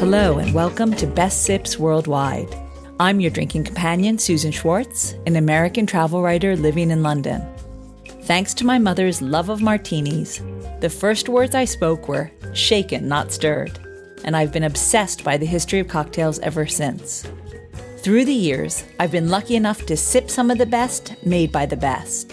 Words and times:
Hello, 0.00 0.38
and 0.38 0.54
welcome 0.54 0.94
to 0.94 1.06
Best 1.06 1.42
Sips 1.42 1.78
Worldwide. 1.78 2.56
I'm 2.98 3.20
your 3.20 3.30
drinking 3.30 3.64
companion, 3.64 4.18
Susan 4.18 4.50
Schwartz, 4.50 5.14
an 5.26 5.36
American 5.36 5.84
travel 5.84 6.22
writer 6.22 6.56
living 6.56 6.90
in 6.90 7.02
London. 7.02 7.46
Thanks 8.22 8.54
to 8.54 8.64
my 8.64 8.78
mother's 8.78 9.20
love 9.20 9.50
of 9.50 9.60
martinis, 9.60 10.40
the 10.80 10.88
first 10.88 11.28
words 11.28 11.54
I 11.54 11.66
spoke 11.66 12.08
were 12.08 12.30
shaken, 12.54 13.08
not 13.08 13.30
stirred, 13.30 13.78
and 14.24 14.34
I've 14.34 14.54
been 14.54 14.64
obsessed 14.64 15.22
by 15.22 15.36
the 15.36 15.44
history 15.44 15.80
of 15.80 15.88
cocktails 15.88 16.38
ever 16.38 16.66
since. 16.66 17.30
Through 17.98 18.24
the 18.24 18.32
years, 18.32 18.84
I've 18.98 19.12
been 19.12 19.28
lucky 19.28 19.54
enough 19.54 19.84
to 19.84 19.98
sip 19.98 20.30
some 20.30 20.50
of 20.50 20.56
the 20.56 20.64
best 20.64 21.14
made 21.26 21.52
by 21.52 21.66
the 21.66 21.76
best. 21.76 22.32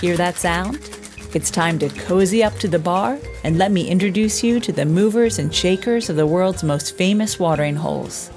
Hear 0.00 0.16
that 0.16 0.34
sound? 0.34 0.97
It's 1.34 1.50
time 1.50 1.78
to 1.80 1.90
cozy 1.90 2.42
up 2.42 2.54
to 2.60 2.68
the 2.68 2.78
bar 2.78 3.18
and 3.44 3.58
let 3.58 3.70
me 3.70 3.86
introduce 3.86 4.42
you 4.42 4.60
to 4.60 4.72
the 4.72 4.86
movers 4.86 5.38
and 5.38 5.54
shakers 5.54 6.08
of 6.08 6.16
the 6.16 6.26
world's 6.26 6.62
most 6.62 6.96
famous 6.96 7.38
watering 7.38 7.76
holes. 7.76 8.30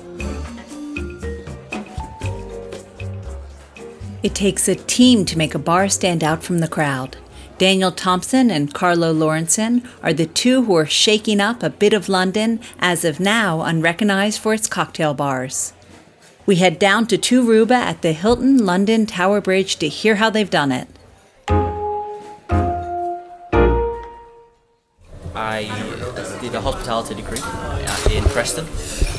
It 4.23 4.35
takes 4.35 4.67
a 4.67 4.75
team 4.75 5.23
to 5.25 5.37
make 5.37 5.55
a 5.55 5.59
bar 5.59 5.87
stand 5.87 6.21
out 6.21 6.43
from 6.43 6.59
the 6.59 6.67
crowd. 6.67 7.15
Daniel 7.57 7.93
Thompson 7.93 8.51
and 8.51 8.73
Carlo 8.73 9.13
Lorenzen 9.13 9.87
are 10.03 10.13
the 10.13 10.25
two 10.25 10.65
who 10.65 10.75
are 10.75 10.85
shaking 10.85 11.39
up 11.39 11.63
a 11.63 11.69
bit 11.69 11.93
of 11.93 12.09
London, 12.09 12.59
as 12.79 13.05
of 13.05 13.19
now 13.19 13.61
unrecognized 13.61 14.41
for 14.41 14.53
its 14.53 14.67
cocktail 14.67 15.13
bars. 15.13 15.71
We 16.45 16.57
head 16.57 16.77
down 16.77 17.07
to 17.07 17.17
TwoRuba 17.17 17.71
at 17.71 18.01
the 18.01 18.11
Hilton 18.11 18.65
London 18.65 19.05
Tower 19.05 19.39
Bridge 19.39 19.77
to 19.77 19.87
hear 19.87 20.15
how 20.15 20.29
they've 20.29 20.49
done 20.49 20.71
it. 20.71 20.87
I 25.43 25.63
did 26.39 26.53
a 26.53 26.61
hospitality 26.61 27.15
degree 27.15 27.39
in 28.11 28.23
Preston, 28.25 28.65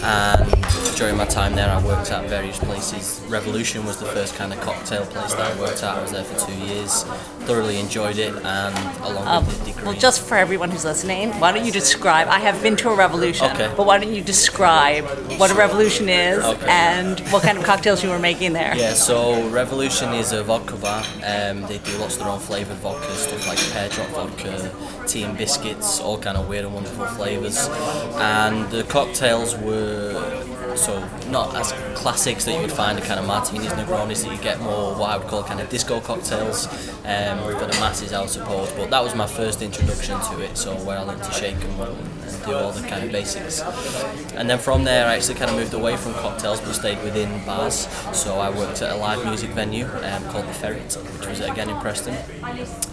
and 0.05 0.49
during 0.97 1.17
my 1.17 1.25
time 1.25 1.55
there, 1.55 1.69
I 1.71 1.83
worked 1.85 2.11
at 2.11 2.29
various 2.29 2.59
places. 2.59 3.21
Revolution 3.29 3.85
was 3.87 3.97
the 3.99 4.07
first 4.07 4.35
kind 4.37 4.53
of 4.53 4.61
cocktail 4.61 5.05
place 5.07 5.33
that 5.35 5.57
I 5.57 5.61
worked 5.61 5.83
at. 5.83 5.97
I 5.97 6.03
was 6.03 6.13
there 6.13 6.25
for 6.25 6.47
two 6.47 6.55
years, 6.59 7.05
thoroughly 7.47 7.79
enjoyed 7.81 8.19
it, 8.19 8.35
and 8.45 8.75
along 9.05 9.27
Um, 9.27 9.47
with 9.47 9.59
the 9.61 9.65
degree. 9.73 9.85
well, 9.85 9.95
just 9.95 10.21
for 10.21 10.37
everyone 10.37 10.71
who's 10.71 10.85
listening, 10.85 11.33
why 11.41 11.53
don't 11.53 11.65
you 11.65 11.73
describe? 11.73 12.29
I 12.29 12.39
have 12.41 12.63
been 12.63 12.77
to 12.77 12.91
a 12.91 12.95
revolution, 12.95 13.51
Okay. 13.53 13.71
but 13.77 13.87
why 13.87 13.99
don't 13.99 14.13
you 14.13 14.23
describe 14.23 15.05
what 15.39 15.51
a 15.51 15.55
revolution 15.55 16.09
is 16.09 16.45
Okay. 16.45 16.67
and 16.69 17.21
what 17.31 17.43
kind 17.43 17.59
of 17.59 17.65
cocktails 17.65 18.03
you 18.03 18.11
were 18.11 18.19
making 18.19 18.53
there? 18.53 18.75
Yeah, 18.77 18.95
so 18.95 19.43
Revolution 19.49 20.13
is 20.15 20.33
a 20.33 20.43
vodka 20.43 20.77
bar. 20.77 21.03
Um, 21.25 21.63
they 21.67 21.79
do 21.79 21.97
lots 21.99 22.15
of 22.15 22.21
their 22.21 22.29
own 22.29 22.41
flavoured 22.41 22.81
vodkas, 22.83 23.29
stuff 23.29 23.47
like 23.49 23.59
pear 23.73 23.89
drop 23.89 24.09
vodka, 24.09 24.71
tea 25.07 25.23
and 25.25 25.37
biscuits, 25.37 26.01
all 26.01 26.19
kind 26.19 26.37
of 26.37 26.49
weird 26.49 26.65
and 26.65 26.75
wonderful 26.75 27.07
flavours. 27.07 27.69
And 28.19 28.62
the 28.71 28.85
cocktails 28.85 29.57
were 29.57 30.77
so 30.77 31.01
not 31.33 31.57
as 31.57 31.73
classics 31.95 32.45
that 32.45 32.55
you 32.55 32.61
would 32.61 32.71
find 32.71 32.99
a 32.99 33.03
kind 33.03 33.19
of 33.19 33.27
martinis, 33.27 33.73
Negronis 33.73 34.23
that 34.23 34.31
you 34.37 34.43
get 34.43 34.61
more 34.61 34.95
what 34.95 35.11
I 35.11 35.17
would 35.17 35.27
call 35.27 35.43
kind 35.43 35.61
of 35.61 35.71
disco 35.71 35.99
cocktails 36.01 36.67
um, 37.07 37.39
for 37.39 37.67
the 37.67 37.77
masses, 37.81 38.13
I 38.13 38.27
suppose. 38.27 38.71
But 38.73 38.91
that 38.91 39.03
was 39.03 39.15
my 39.15 39.27
first 39.27 39.63
introduction 39.63 40.21
to 40.21 40.41
it, 40.43 40.57
so 40.57 40.75
where 40.85 40.99
I 40.99 41.03
learned 41.03 41.23
to 41.23 41.33
shake 41.33 41.57
and, 41.57 41.81
and 41.81 42.45
do 42.45 42.55
all 42.55 42.71
the 42.71 42.87
kind 42.87 43.05
of 43.05 43.11
basics. 43.11 43.63
And 44.35 44.49
then 44.49 44.59
from 44.59 44.85
there, 44.85 45.07
I 45.07 45.17
actually 45.17 45.37
kind 45.37 45.51
of 45.51 45.57
moved 45.57 45.73
away 45.73 45.97
from 45.97 46.13
cocktails, 46.15 46.61
but 46.61 46.75
stayed 46.75 47.03
within 47.03 47.45
bars. 47.47 47.89
So 48.13 48.39
I 48.39 48.51
worked 48.51 48.83
at 48.83 48.93
a 48.93 48.97
live 48.97 49.25
music 49.25 49.51
venue 49.51 49.87
um, 49.87 50.25
called 50.25 50.47
the 50.47 50.53
Ferret, 50.53 50.93
which 51.19 51.27
was 51.27 51.41
again 51.41 51.71
in 51.71 51.81
Preston 51.81 52.15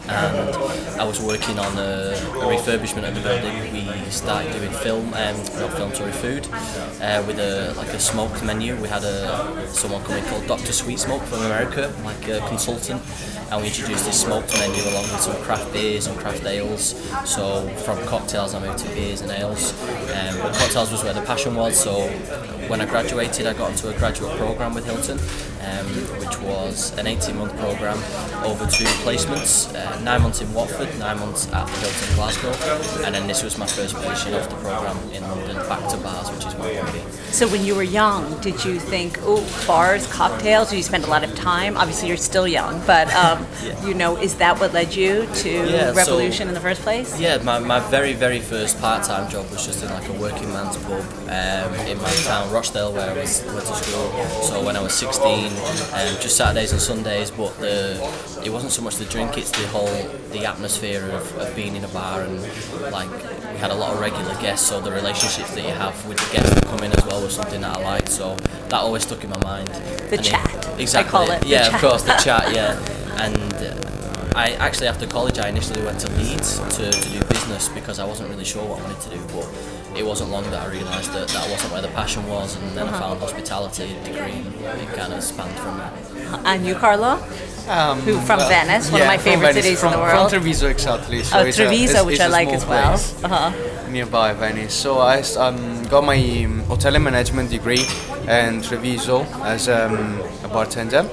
and 0.10 0.56
I 1.00 1.04
was 1.04 1.22
working 1.22 1.60
on 1.60 1.78
a, 1.78 2.12
a 2.12 2.46
refurbishment 2.46 3.08
of 3.08 3.16
the 3.16 3.22
building. 3.22 3.72
We 3.72 4.10
started 4.10 4.52
doing 4.54 4.72
film, 4.72 5.14
um, 5.14 5.38
not 5.60 5.74
film, 5.74 5.94
sorry, 5.94 6.12
food, 6.12 6.48
uh, 7.02 7.24
with 7.28 7.40
a 7.40 7.74
like 7.78 7.90
a 7.90 8.00
smoked 8.30 8.46
menu. 8.46 8.76
We 8.82 8.88
had 8.88 9.04
a 9.04 9.68
someone 9.68 10.04
coming 10.04 10.24
called 10.26 10.46
Doctor 10.48 10.72
Sweet 10.72 11.00
Smoke 11.00 11.22
from 11.24 11.40
America, 11.40 11.94
like 12.04 12.28
a 12.28 12.40
consultant, 12.48 13.02
and 13.52 13.62
we 13.62 13.68
introduced 13.68 14.06
this 14.06 14.22
smoked 14.22 14.54
menu 14.60 14.82
along 14.84 15.04
with 15.04 15.22
some 15.22 15.36
craft 15.44 15.72
beers 15.74 16.08
and 16.08 16.18
craft 16.18 16.46
ales. 16.46 16.96
So 17.26 17.68
from 17.86 17.98
cocktails, 18.06 18.54
I 18.54 18.60
moved 18.60 18.80
to 18.80 18.90
beers 18.90 19.22
and 19.22 19.32
ales. 19.32 19.74
Um, 19.82 20.38
but 20.42 20.54
cocktails 20.54 20.92
was 20.92 21.04
where 21.04 21.14
the 21.14 21.22
passion 21.22 21.56
was. 21.56 21.80
So 21.80 22.08
when 22.68 22.82
I 22.82 22.86
graduated, 22.86 23.48
I 23.48 23.54
got 23.54 23.72
into 23.72 23.90
a 23.90 23.98
graduate 23.98 24.38
program 24.38 24.74
with 24.74 24.86
Hilton, 24.86 25.18
um, 25.70 25.86
which 26.20 26.40
was 26.42 26.98
an 26.98 27.06
18-month 27.06 27.56
program 27.58 27.98
over 28.44 28.66
two 28.68 28.86
placements. 29.06 29.74
Uh, 29.76 30.00
nine 30.02 30.22
months 30.22 30.42
in 30.42 30.52
Watford, 30.54 30.90
nine 31.00 31.20
months 31.20 31.48
at 31.54 31.66
the 31.68 31.80
Hilton 31.80 32.16
Glasgow, 32.16 33.04
and 33.06 33.14
then 33.16 33.28
this 33.28 33.44
was 33.44 33.58
my 33.58 33.68
first 33.68 33.96
position 33.96 34.34
off 34.34 34.50
the 34.50 34.56
program 34.56 34.98
in 35.12 35.22
London, 35.24 35.56
back 35.68 35.88
to 35.92 35.98
bars, 35.98 36.30
which 36.32 36.46
is 36.46 36.56
my 36.58 36.74
hobby. 36.74 37.00
So 37.32 37.48
when 37.48 37.64
you 37.64 37.76
were 37.76 37.84
young, 37.84 38.40
did 38.42 38.64
you 38.66 38.80
think, 38.80 39.18
oh, 39.22 39.46
bars, 39.68 40.08
cocktails? 40.12 40.74
You 40.74 40.82
spend 40.82 41.04
a 41.04 41.08
lot 41.08 41.24
of 41.24 41.34
time? 41.36 41.78
Obviously, 41.78 42.08
you're 42.08 42.18
still 42.18 42.48
young, 42.48 42.82
but 42.88 43.14
um, 43.14 43.46
Yeah. 43.64 43.86
you 43.86 43.94
know, 43.94 44.18
is 44.18 44.36
that 44.36 44.60
what 44.60 44.74
led 44.74 44.96
you 44.96 45.28
to 45.36 45.50
Yeah, 45.50 45.90
so- 45.92 45.96
Revolution 45.96 46.48
in 46.48 46.54
the 46.54 46.60
first 46.60 46.82
place? 46.82 47.20
Yeah, 47.20 47.38
my, 47.44 47.60
my 47.60 47.80
very, 47.90 48.14
very 48.14 48.40
first 48.40 48.80
part-time 48.82 49.30
job 49.30 49.50
was 49.52 49.66
just 49.66 49.84
in 49.84 49.90
like 49.90 50.08
a 50.10 50.14
working 50.14 50.50
man's 50.54 50.78
pub 50.78 51.02
um, 51.28 51.74
in 51.88 51.98
my 52.02 52.10
town, 52.26 52.52
Rochdale, 52.52 52.94
where 52.94 53.10
I 53.10 53.14
was, 53.14 53.44
went 53.46 53.60
to 53.66 53.76
school. 53.76 54.10
So 54.44 54.64
when 54.64 54.76
I 54.76 54.82
was 54.82 54.94
16, 54.94 55.52
um, 55.94 56.22
just 56.22 56.38
Saturdays 56.38 56.72
and 56.72 56.82
Sundays, 56.82 57.32
but 57.32 57.58
the 57.60 57.96
it 58.44 58.50
wasn't 58.50 58.72
so 58.72 58.82
much 58.82 58.96
the 58.96 59.06
drink, 59.06 59.38
it's 59.38 59.52
the 59.52 59.68
whole, 59.68 59.88
the 60.32 60.46
atmosphere 60.46 61.06
of, 61.12 61.38
of 61.38 61.56
being 61.56 61.76
in 61.76 61.84
a 61.84 61.88
bar 61.90 62.22
and 62.22 62.42
like 62.92 63.10
we 63.12 63.58
had 63.58 63.72
a 63.72 63.76
lot 63.76 63.94
of 63.94 64.00
regular 64.00 64.34
guests, 64.42 64.68
so 64.68 64.80
the 64.80 64.92
relationships 64.92 65.54
that 65.56 65.64
you 65.64 65.72
have 65.72 65.94
with 66.08 66.18
the 66.18 66.34
guests 66.38 66.54
that 66.56 66.66
come 66.66 66.80
in 66.84 66.92
as 66.92 67.06
well 67.06 67.22
was 67.22 67.36
something 67.36 67.62
that 67.62 67.78
I 67.78 67.82
liked. 67.84 68.10
So 68.10 68.36
that 68.70 68.74
always 68.76 69.04
stuck 69.04 69.24
in 69.24 69.30
my 69.30 69.44
mind. 69.44 69.68
The 69.68 70.18
And 70.18 70.24
chat, 70.26 70.68
I 70.68 70.80
exactly. 70.80 71.12
call 71.12 71.32
it, 71.32 71.46
Yeah, 71.46 71.66
chat. 71.66 71.74
of 71.76 71.82
course, 71.82 72.04
the 72.04 72.14
chat. 72.18 72.52
Yeah, 72.56 73.24
and. 73.24 73.54
Uh, 73.54 73.76
I 74.36 74.52
actually 74.52 74.88
after 74.88 75.08
college 75.08 75.40
I 75.40 75.50
initially 75.50 75.82
went 75.84 76.00
to 76.02 76.12
Leeds 76.12 76.60
to, 76.78 76.92
to 76.92 77.10
do 77.10 77.20
business 77.26 77.68
because 77.70 77.98
I 78.00 78.06
wasn't 78.06 78.30
really 78.30 78.46
sure 78.46 78.64
what 78.64 78.80
I 78.80 78.84
wanted 78.84 79.02
to 79.02 79.10
do 79.10 79.22
but 79.34 79.44
it 80.00 80.06
wasn't 80.06 80.30
long 80.32 80.44
that 80.52 80.62
I 80.66 80.72
realised 80.72 81.12
that 81.14 81.28
that 81.36 81.46
wasn't 81.52 81.74
where 81.74 81.82
the 81.82 81.90
passion 81.90 82.24
was 82.28 82.56
and 82.56 82.66
then 82.78 82.88
Uh-huh. 82.88 82.98
I 82.98 83.00
found 83.02 83.20
hospitality 83.20 83.88
degree 84.06 84.40
and 84.72 84.78
it 84.84 84.90
kind 85.00 85.14
of 85.14 85.22
spanned 85.24 85.58
from 85.64 85.78
there. 85.80 85.92
And 86.46 86.66
you, 86.66 86.76
Carlo? 86.76 87.12
Um, 87.68 88.00
Who 88.02 88.14
from 88.28 88.40
well, 88.40 88.50
Venice, 88.50 88.86
one 88.92 89.02
of 89.02 89.08
my 89.08 89.18
favorite 89.18 89.48
Venice, 89.54 89.66
cities 89.66 89.84
in 89.84 89.92
the 89.92 89.98
world. 89.98 90.30
From 90.32 90.40
Treviso, 90.42 90.68
exactly. 90.70 91.22
So 91.24 91.40
Oh, 91.40 91.44
it's 91.46 91.60
a- 91.60 91.64
Treviso, 91.66 92.06
which 92.06 92.20
I 92.20 92.28
like 92.28 92.50
as 92.50 92.66
well. 92.66 92.94
Uh-huh. 92.96 93.52
Nearby 93.90 94.34
Venice. 94.34 94.74
So 94.74 95.00
I 95.00 95.22
um, 95.46 95.84
got 95.94 96.04
my 96.04 96.18
um, 96.46 96.60
hotel 96.72 96.96
and 96.96 97.04
management 97.04 97.50
degree 97.52 97.84
in 98.28 98.62
Treviso 98.62 99.18
as 99.44 99.68
um, 99.70 100.20
a 100.44 100.48
bartender. 100.48 101.04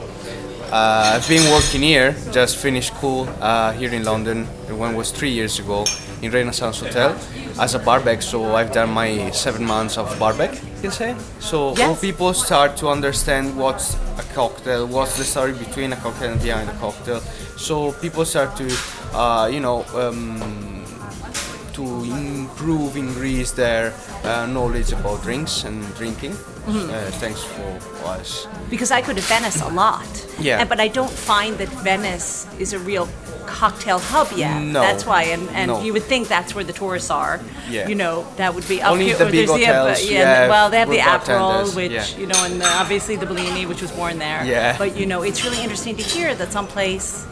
Uh, 0.73 1.13
I've 1.15 1.29
been 1.29 1.47
working 1.53 1.83
here, 1.83 2.15
just 2.33 2.57
finished 2.57 2.93
school 2.97 3.29
uh, 3.41 3.73
here 3.73 3.93
in 3.95 4.03
London. 4.05 4.47
One 4.87 4.95
was 4.97 5.11
three 5.13 5.31
years 5.31 5.59
ago 5.59 5.85
in 6.23 6.31
Renaissance 6.33 6.81
Hotel 6.81 7.11
as 7.59 7.75
a 7.75 7.79
barback. 7.79 8.23
So 8.23 8.55
I've 8.57 8.73
done 8.73 8.91
my 8.91 9.31
seven 9.31 9.65
months 9.65 9.97
of 9.99 10.07
barback, 10.19 10.53
you 10.55 10.81
can 10.83 10.91
say. 10.91 11.17
So 11.41 11.75
all 11.83 11.97
people 11.97 12.33
start 12.35 12.77
to 12.79 12.89
understand 12.89 13.57
what's 13.57 13.95
a 14.19 14.25
cocktail, 14.35 14.87
what's 14.87 15.17
the 15.17 15.25
story 15.25 15.53
between 15.53 15.93
a 15.93 15.97
cocktail 15.97 16.33
and 16.33 16.43
behind 16.43 16.69
a 16.69 16.75
cocktail. 16.75 17.21
So 17.57 17.93
people 17.93 18.25
start 18.25 18.57
to, 18.57 18.69
uh, 19.15 19.49
you 19.53 19.61
know, 19.61 19.85
um, 19.95 20.85
to 21.73 21.83
improve, 22.05 22.97
increase 22.97 23.51
their 23.53 23.93
uh, 24.25 24.47
knowledge 24.47 24.93
about 24.93 25.23
drinks 25.23 25.65
and 25.65 25.83
drinking. 25.97 26.33
Mm-hmm. 26.33 26.91
Uh, 26.91 27.11
thanks 27.21 27.45
for 27.45 28.09
us. 28.09 28.49
Because 28.71 28.91
I 28.91 29.01
go 29.01 29.13
to 29.13 29.21
Venice 29.21 29.61
a 29.63 29.69
lot. 29.69 30.07
Yeah. 30.41 30.59
And- 30.61 30.69
but 30.69 30.81
I 30.81 30.89
don't 30.89 31.11
find 31.11 31.57
that 31.59 31.69
Venice 31.85 32.47
is 32.59 32.73
a 32.73 32.79
real 32.79 33.07
cocktail 33.47 33.99
hub 33.99 34.29
yet. 34.37 34.61
No. 34.63 34.81
That's 34.81 35.05
why, 35.07 35.25
and, 35.25 35.49
and 35.51 35.69
No. 35.71 35.83
you 35.83 35.93
would 35.93 36.03
think 36.03 36.29
that's 36.29 36.55
where 36.55 36.65
the 36.65 36.73
tourists 36.73 37.11
are. 37.11 37.41
Yeah. 37.71 37.89
You 37.89 37.95
know, 37.95 38.27
that 38.37 38.55
would 38.55 38.67
be 38.69 38.83
up 38.83 38.93
Only 38.93 39.07
here. 39.07 39.17
the 39.19 39.27
big 39.27 39.49
hotels, 39.49 39.99
uh, 39.99 40.09
yeah, 40.13 40.49
Well, 40.49 40.71
they 40.71 40.79
have 40.79 40.89
the 40.89 40.99
Aperol, 40.99 41.75
which, 41.75 41.93
yeah. 41.93 42.07
you 42.19 42.27
know, 42.27 42.45
and 42.45 42.61
the, 42.61 42.67
obviously 42.67 43.17
the 43.17 43.27
Bellini, 43.27 43.67
which 43.67 43.81
was 43.83 43.91
born 43.93 44.19
there. 44.19 44.45
Yeah. 44.45 44.77
But, 44.79 44.97
you 44.97 45.07
know, 45.07 45.23
it's 45.23 45.45
really 45.45 45.63
interesting 45.63 45.97
to 45.97 46.03
hear 46.03 46.35
that 46.35 46.53
someplace 46.53 47.27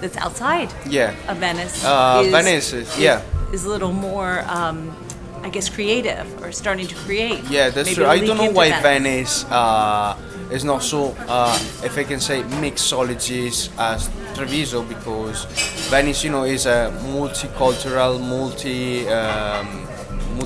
that's 0.00 0.16
outside 0.16 0.72
Yeah. 0.86 1.14
of 1.28 1.36
Venice 1.38 1.84
Uh, 1.84 2.22
is, 2.24 2.30
Venice 2.32 2.72
is- 2.72 2.98
yeah. 2.98 3.20
is 3.52 3.64
a 3.64 3.68
little 3.68 3.92
more, 3.92 4.44
um, 4.48 4.94
I 5.42 5.48
guess, 5.48 5.68
creative 5.68 6.26
or 6.42 6.52
starting 6.52 6.86
to 6.86 6.94
create. 6.94 7.42
Yeah, 7.48 7.70
that's 7.70 7.86
Maybe 7.88 7.94
true. 7.96 8.06
I 8.06 8.18
don't 8.18 8.36
know 8.36 8.50
why 8.50 8.70
Venice 8.80 9.44
uh, 9.50 10.14
is 10.50 10.64
not 10.64 10.82
so, 10.82 11.14
uh, 11.28 11.56
if 11.84 11.96
I 11.96 12.04
can 12.04 12.20
say, 12.20 12.42
mixologies 12.62 13.70
as 13.78 14.10
Treviso 14.34 14.82
because 14.82 15.44
Venice, 15.90 16.24
you 16.24 16.30
know, 16.30 16.44
is 16.44 16.66
a 16.66 16.92
multicultural, 17.14 18.20
multi, 18.20 19.08
um, 19.08 19.86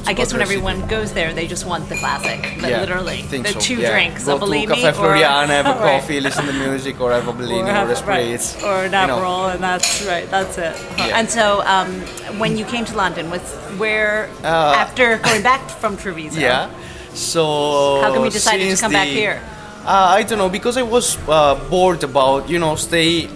I 0.07 0.13
guess 0.13 0.33
when 0.33 0.43
everyone 0.43 0.87
goes 0.89 1.13
there, 1.13 1.33
they 1.33 1.47
just 1.47 1.67
want 1.67 1.89
the 1.89 1.97
classic, 1.97 2.41
but 2.61 2.69
Yeah, 2.71 2.81
literally 2.81 3.23
the 3.23 3.45
so, 3.45 3.61
two 3.61 3.77
yeah. 3.77 3.91
drinks, 3.93 4.25
Go 4.25 4.37
a 4.37 4.39
Bellini 4.39 4.67
to 4.67 4.75
Cafe 4.75 4.99
Floriana, 4.99 5.47
have 5.49 5.67
a 5.67 5.75
coffee, 5.89 6.21
listen 6.21 6.47
to 6.47 6.53
music, 6.53 7.01
or 7.01 7.13
have 7.13 7.29
a 7.29 7.33
Bellini 7.33 7.63
or, 7.63 7.67
have- 7.73 7.89
a 7.91 7.95
spritz. 7.95 8.57
right, 8.57 8.65
or 8.65 8.85
an. 8.87 8.93
Aperol, 8.93 9.55
and 9.55 9.63
that's 9.63 10.05
right. 10.07 10.29
That's 10.31 10.59
it. 10.59 10.75
Yeah. 10.99 11.19
And 11.19 11.31
so, 11.31 11.63
um, 11.65 11.89
when 12.39 12.57
you 12.59 12.65
came 12.65 12.85
to 12.87 12.97
London, 12.97 13.31
was 13.31 13.43
where 13.79 14.29
Uh, 14.43 14.75
after 14.77 15.19
going 15.19 15.43
back 15.43 15.63
from 15.71 15.97
Treviso? 15.97 16.41
Yeah. 16.49 16.71
So 17.15 18.01
How 18.03 18.13
come 18.13 18.25
you 18.25 18.31
decided 18.31 18.75
to 18.75 18.81
come 18.81 18.91
back 18.93 19.07
here? 19.07 19.41
Uh, 19.85 20.15
I 20.19 20.23
don't 20.23 20.39
know 20.39 20.49
because 20.49 20.77
I 20.79 20.83
was 20.83 21.19
uh, 21.29 21.55
bored 21.69 22.03
about 22.05 22.49
you 22.49 22.59
know 22.59 22.75
stay. 22.77 23.29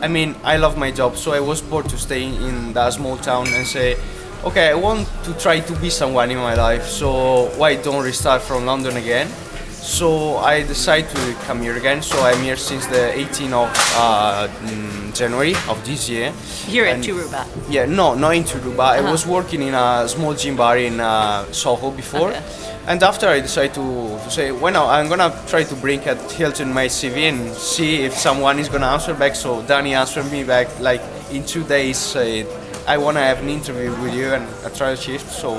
I 0.00 0.08
mean 0.08 0.36
I 0.44 0.56
love 0.56 0.76
my 0.78 0.90
job, 0.90 1.16
so 1.16 1.32
I 1.32 1.40
was 1.40 1.60
bored 1.60 1.88
to 1.88 1.96
stay 1.98 2.24
in 2.24 2.72
that 2.74 2.92
small 2.92 3.16
town 3.16 3.48
and 3.48 3.66
say, 3.66 3.96
okay, 4.44 4.68
I 4.70 4.74
want 4.74 5.08
to 5.24 5.32
try 5.34 5.60
to 5.60 5.72
be 5.80 5.90
someone 5.90 6.30
in 6.30 6.38
my 6.38 6.54
life. 6.54 6.84
So 6.86 7.46
why 7.56 7.74
don't 7.76 8.04
restart 8.04 8.42
from 8.42 8.66
London 8.66 8.96
again? 8.96 9.26
So 9.70 10.36
I 10.38 10.62
decided 10.62 11.10
to 11.10 11.34
come 11.46 11.62
here 11.62 11.76
again. 11.76 12.02
So 12.02 12.18
I'm 12.20 12.40
here 12.42 12.56
since 12.56 12.86
the 12.86 13.12
18th 13.14 13.52
of 13.52 13.70
uh, 13.96 14.48
mm, 14.66 15.14
January 15.14 15.54
of 15.68 15.78
this 15.86 16.08
year. 16.08 16.32
Here 16.66 16.84
And- 16.86 17.02
TwoRuba. 17.02 17.46
yeah, 17.70 17.86
no, 17.86 18.14
not 18.14 18.34
in 18.34 18.42
TwoRuba. 18.44 18.80
I 18.80 18.98
Uh-huh. 18.98 19.12
was 19.12 19.26
working 19.26 19.62
in 19.62 19.74
a 19.74 20.06
small 20.08 20.34
gym 20.34 20.56
bar 20.56 20.76
in 20.78 21.00
uh, 21.00 21.44
Soho 21.52 21.90
before. 21.90 22.30
Okay. 22.30 22.42
And 22.88 23.02
after 23.02 23.26
I 23.26 23.40
decided 23.40 23.74
to, 23.74 24.16
to 24.22 24.30
say, 24.30 24.52
well, 24.52 24.72
now 24.72 24.86
I'm 24.86 25.08
gonna 25.08 25.34
try 25.48 25.64
to 25.64 25.74
bring 25.74 26.00
at 26.04 26.20
Hilton 26.30 26.72
my 26.72 26.86
CV 26.86 27.28
and 27.28 27.52
see 27.52 28.04
if 28.04 28.14
someone 28.14 28.60
is 28.60 28.68
gonna 28.68 28.86
answer 28.86 29.12
back. 29.12 29.34
So 29.34 29.62
Danny 29.62 29.94
answered 29.94 30.30
me 30.30 30.44
back 30.44 30.68
like 30.78 31.02
in 31.32 31.44
two 31.44 31.64
days, 31.64 31.98
said, 31.98 32.46
I 32.86 32.96
wanna 32.98 33.20
have 33.20 33.40
an 33.42 33.48
interview 33.48 33.90
with 34.00 34.14
you 34.14 34.32
and 34.34 34.46
a 34.64 34.70
trial 34.70 34.94
shift. 34.94 35.28
So 35.32 35.50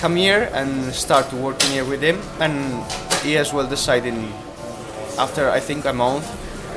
come 0.00 0.16
here 0.16 0.50
and 0.52 0.92
start 0.92 1.32
working 1.32 1.70
here 1.70 1.84
with 1.84 2.02
him. 2.02 2.18
And 2.40 2.82
he 3.22 3.36
as 3.36 3.52
well 3.52 3.68
decided 3.68 4.14
after 5.18 5.50
I 5.50 5.60
think 5.60 5.84
a 5.84 5.92
month 5.92 6.26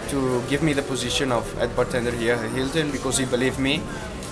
to 0.09 0.43
give 0.49 0.61
me 0.61 0.73
the 0.73 0.83
position 0.83 1.31
of 1.31 1.51
head 1.57 1.75
bartender 1.75 2.11
here 2.11 2.35
at 2.35 2.51
Hilton 2.51 2.91
because 2.91 3.17
he 3.17 3.25
believed 3.25 3.57
me. 3.57 3.81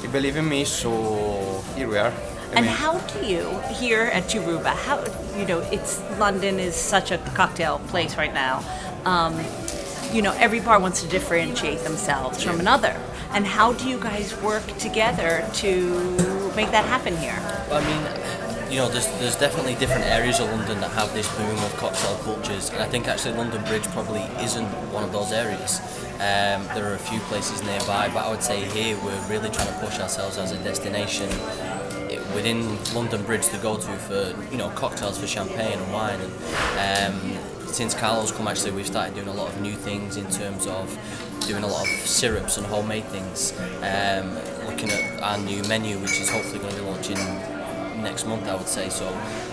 He 0.04 0.08
believed 0.08 0.38
in 0.38 0.48
me, 0.48 0.66
so 0.66 1.64
here 1.76 1.88
we 1.88 1.98
are. 1.98 2.14
I 2.54 2.56
And 2.58 2.66
mean, 2.66 2.76
how 2.76 2.98
do 3.00 3.26
you 3.26 3.48
here 3.80 4.10
at 4.14 4.24
TwoRuba? 4.24 4.76
How 4.76 4.98
you 5.38 5.46
know 5.46 5.60
it's 5.72 6.02
London 6.20 6.60
is 6.60 6.76
such 6.76 7.12
a 7.12 7.18
cocktail 7.36 7.80
place 7.88 8.18
right 8.18 8.34
now. 8.34 8.64
Um, 9.06 9.40
you 10.12 10.22
know 10.22 10.34
every 10.38 10.60
bar 10.60 10.80
wants 10.80 11.02
to 11.02 11.08
differentiate 11.08 11.80
themselves 11.80 12.44
from 12.44 12.60
another. 12.60 13.00
And 13.34 13.46
how 13.46 13.72
do 13.74 13.88
you 13.88 13.98
guys 13.98 14.36
work 14.42 14.66
together 14.78 15.48
to 15.54 16.52
make 16.54 16.70
that 16.72 16.84
happen 16.84 17.16
here? 17.16 17.40
I 17.72 17.80
mean, 17.80 18.72
you 18.72 18.78
know, 18.78 18.88
there's 18.88 19.08
there's 19.20 19.36
definitely 19.36 19.76
different 19.76 20.06
areas 20.06 20.40
of 20.40 20.50
London 20.50 20.80
that 20.80 20.92
have 20.92 21.14
this 21.14 21.28
boom 21.36 21.58
of 21.60 21.76
cocktail 21.76 22.16
cultures, 22.24 22.70
and 22.70 22.82
I 22.82 22.88
think 22.88 23.08
actually 23.08 23.36
London 23.36 23.62
Bridge 23.66 23.84
probably 23.88 24.22
isn't 24.44 24.68
one 24.94 25.04
of 25.04 25.12
those 25.12 25.34
areas. 25.34 25.82
Um, 26.16 26.64
there 26.76 26.90
are 26.90 26.96
a 26.96 27.06
few 27.12 27.20
places 27.22 27.62
nearby, 27.64 28.10
but 28.14 28.26
I 28.26 28.32
would 28.32 28.44
say 28.44 28.64
here 28.64 28.98
we're 29.04 29.28
really 29.28 29.50
trying 29.50 29.68
to 29.68 29.80
push 29.86 30.00
ourselves 30.00 30.38
as 30.38 30.54
a 30.54 30.58
destination 30.64 31.30
within 32.34 32.78
London 32.94 33.24
Bridge 33.24 33.48
to 33.48 33.58
go 33.58 33.78
to 33.78 33.92
for 33.98 34.36
you 34.52 34.58
know 34.58 34.70
cocktails 34.70 35.20
for 35.20 35.28
champagne 35.28 35.78
and 35.78 35.94
wine. 35.94 36.20
And 36.78 37.14
um, 37.14 37.68
since 37.68 37.94
Carlo's 37.94 38.32
come, 38.32 38.48
actually 38.48 38.72
we've 38.72 38.88
started 38.88 39.16
doing 39.16 39.28
a 39.28 39.34
lot 39.34 39.50
of 39.50 39.62
new 39.62 39.74
things 39.74 40.18
in 40.18 40.30
terms 40.30 40.68
of 40.68 40.98
doing 41.48 41.64
a 41.64 41.68
lot 41.68 41.82
of 41.82 42.08
syrups 42.08 42.58
and 42.58 42.66
homemade 42.66 43.06
things. 43.06 43.54
Um, 43.82 44.36
looking 44.66 44.90
at 44.92 45.22
our 45.22 45.38
new 45.38 45.64
menu, 45.64 45.98
which 46.00 46.20
is 46.20 46.30
hopefully 46.30 46.60
going 46.60 46.74
to 46.74 46.82
be 46.82 46.86
launching 46.86 47.18
next 48.02 48.26
month, 48.26 48.48
I 48.48 48.56
would 48.56 48.68
say. 48.68 48.90
So 48.90 49.08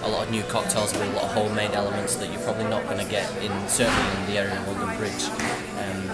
a 0.04 0.08
lot 0.08 0.26
of 0.26 0.30
new 0.30 0.42
cocktails 0.44 0.92
with 0.92 1.02
a 1.02 1.12
lot 1.12 1.25
of 1.25 1.32
homemade 1.32 1.72
elements 1.72 2.16
that 2.16 2.30
you're 2.32 2.42
probably 2.42 2.64
not 2.64 2.84
going 2.84 3.04
to 3.04 3.10
get 3.10 3.30
in 3.42 3.69
certainly 3.69 4.20
in 4.20 4.26
the 4.30 4.38
area 4.38 4.60
of 4.60 4.69
London 4.69 4.96
Bridge. 4.96 5.57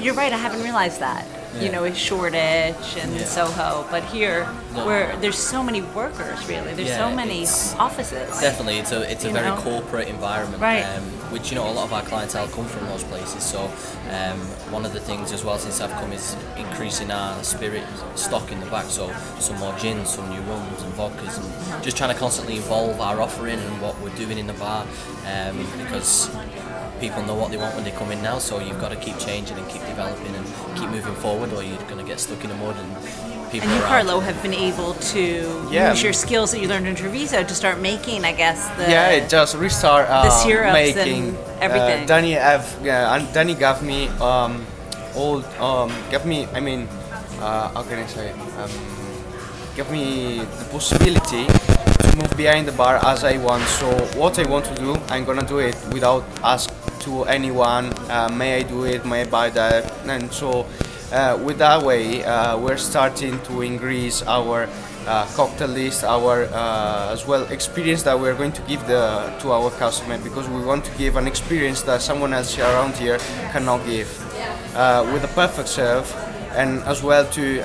You're 0.01 0.15
right. 0.15 0.33
I 0.33 0.37
haven't 0.37 0.63
realized 0.63 1.01
that. 1.01 1.27
You 1.61 1.71
know, 1.71 1.85
it's 1.85 1.97
Shoreditch 1.99 2.97
and 2.99 3.15
Yeah. 3.15 3.25
Soho, 3.25 3.87
but 3.89 4.03
here, 4.07 4.45
No. 4.75 4.85
where 4.87 5.15
there's 5.21 5.39
so 5.39 5.63
many 5.63 5.83
workers, 5.83 6.45
really. 6.49 6.75
There's 6.75 6.97
so 6.97 7.13
many 7.13 7.43
offices. 7.79 8.41
Definitely, 8.41 8.79
it's 8.81 8.91
a 8.91 9.03
it's 9.09 9.23
a 9.25 9.29
You 9.29 9.35
very 9.35 9.47
know? 9.51 9.57
corporate 9.63 10.09
environment, 10.09 10.61
Right. 10.61 10.83
um, 10.83 11.05
which 11.31 11.51
you 11.53 11.55
know 11.55 11.69
a 11.69 11.71
lot 11.71 11.85
of 11.85 11.93
our 11.93 12.03
clientele 12.03 12.49
come 12.49 12.67
from 12.67 12.89
those 12.89 13.05
places. 13.05 13.45
So 13.45 13.71
um, 14.11 14.41
one 14.77 14.85
of 14.85 14.93
the 14.93 14.99
things 14.99 15.31
as 15.31 15.45
well 15.45 15.57
since 15.57 15.81
I've 15.81 15.93
come 16.01 16.13
is 16.13 16.35
increasing 16.57 17.13
our 17.13 17.41
spirit 17.45 17.85
stock 18.17 18.51
in 18.51 18.59
the 18.59 18.67
back. 18.67 18.87
So 18.89 19.13
some 19.39 19.57
more 19.61 19.75
gins, 19.79 20.11
some 20.11 20.29
new 20.31 20.41
rums 20.51 20.83
and 20.83 20.93
vodkas, 20.95 21.39
and 21.39 21.85
just 21.85 21.97
trying 21.97 22.13
to 22.13 22.19
constantly 22.19 22.57
evolve 22.57 23.01
our 23.01 23.21
offering 23.21 23.61
and 23.61 23.81
what 23.81 23.95
we're 24.01 24.17
doing 24.17 24.39
in 24.39 24.49
the 24.49 24.55
bar, 24.55 24.87
um, 25.33 25.65
because 25.85 26.31
people 27.09 27.23
know 27.25 27.35
what 27.35 27.51
they 27.51 27.59
want 27.59 27.75
when 27.75 27.85
they 27.85 27.91
come 28.01 28.11
in 28.11 28.21
now. 28.23 28.39
So 28.39 28.59
you've 28.61 28.81
got 28.81 28.91
to 28.97 28.97
keep 28.97 29.17
changing 29.19 29.57
and 29.59 29.67
keep 29.69 29.83
developing 29.93 30.35
and 30.39 30.47
keep 30.79 30.89
moving 30.89 31.17
forward, 31.25 31.53
or 31.53 31.63
you're 31.63 31.87
going 31.93 32.03
to 32.05 32.09
get 32.13 32.19
stuck 32.19 32.43
in 32.45 32.51
the 32.51 32.57
mud 32.57 32.77
and 32.83 32.91
people. 33.53 33.69
And 33.69 33.79
you. 33.79 33.87
Carlo, 33.93 34.21
have 34.21 34.39
been 34.43 34.55
able 34.55 34.95
to 35.13 35.23
Yeah. 35.71 35.91
use 35.93 36.03
your 36.03 36.17
skills 36.25 36.49
that 36.53 36.61
you 36.63 36.69
learned 36.69 36.87
in 36.87 36.95
Treviso 37.03 37.39
to 37.45 37.55
start 37.55 37.77
making, 37.91 38.25
I 38.25 38.33
guess, 38.33 38.61
the 38.79 38.87
yeah, 38.95 39.17
it 39.19 39.29
just 39.29 39.53
restart 39.57 40.07
uh, 40.09 40.25
the 40.25 40.31
syrups 40.31 40.67
and 40.67 40.73
making 40.73 41.23
everything. 41.61 42.05
Uh, 42.05 42.13
Danny 42.13 42.33
have 42.33 42.67
yeah, 42.83 43.15
and 43.15 43.23
Danny 43.37 43.55
gave 43.55 43.83
me 43.83 44.09
um, 44.31 44.65
all 45.15 45.39
um, 45.61 45.93
gave 46.11 46.25
me 46.33 46.39
I 46.59 46.61
mean 46.61 46.89
uh, 47.41 47.69
how 47.75 47.83
can 47.89 47.99
I 48.05 48.07
say 48.17 48.29
um, 48.61 48.73
give 49.77 49.89
me 49.91 50.07
the 50.61 50.67
possibility 50.73 51.45
to 51.47 52.17
move 52.17 52.33
behind 52.37 52.67
the 52.67 52.73
bar 52.73 52.97
as 53.13 53.25
I 53.25 53.37
want. 53.47 53.65
So 53.81 53.87
what 54.21 54.39
I 54.39 54.49
want 54.49 54.65
to 54.71 54.75
do, 54.87 54.91
I'm 55.13 55.25
gonna 55.29 55.47
do 55.55 55.59
it 55.59 55.77
without 55.93 56.25
ask 56.43 56.71
to 57.05 57.25
anyone. 57.25 57.93
Uh, 58.11 58.29
may 58.33 58.61
I 58.61 58.63
do 58.63 58.85
it? 58.85 59.05
May 59.05 59.23
I 59.23 59.25
buy 59.27 59.51
that? 59.51 59.93
And 60.07 60.33
so 60.33 60.67
uh, 61.13 61.39
with 61.45 61.59
that 61.59 61.83
way, 61.83 62.25
uh, 62.25 62.59
we're 62.59 62.77
starting 62.77 63.39
to 63.43 63.63
increase 63.63 64.23
our 64.23 64.69
uh, 65.07 65.27
cocktail 65.37 65.69
list, 65.69 66.03
our 66.03 66.45
uh, 66.45 67.13
as 67.13 67.27
well 67.27 67.45
experience 67.53 68.03
that 68.05 68.19
we're 68.19 68.35
going 68.35 68.53
to 68.53 68.63
give 68.63 68.81
the 68.87 69.33
to 69.41 69.53
our 69.53 69.71
customer 69.73 70.19
because 70.19 70.49
we 70.49 70.65
want 70.65 70.85
to 70.85 70.93
give 70.97 71.17
an 71.17 71.27
experience 71.27 71.83
that 71.83 72.01
someone 72.01 72.33
else 72.33 72.59
around 72.59 72.95
here 72.95 73.19
cannot 73.53 73.85
give 73.87 74.09
with 75.13 75.25
a 75.25 75.33
perfect 75.35 75.69
serve 75.69 76.09
and 76.57 76.83
as 76.85 77.03
well 77.03 77.25
to 77.31 77.61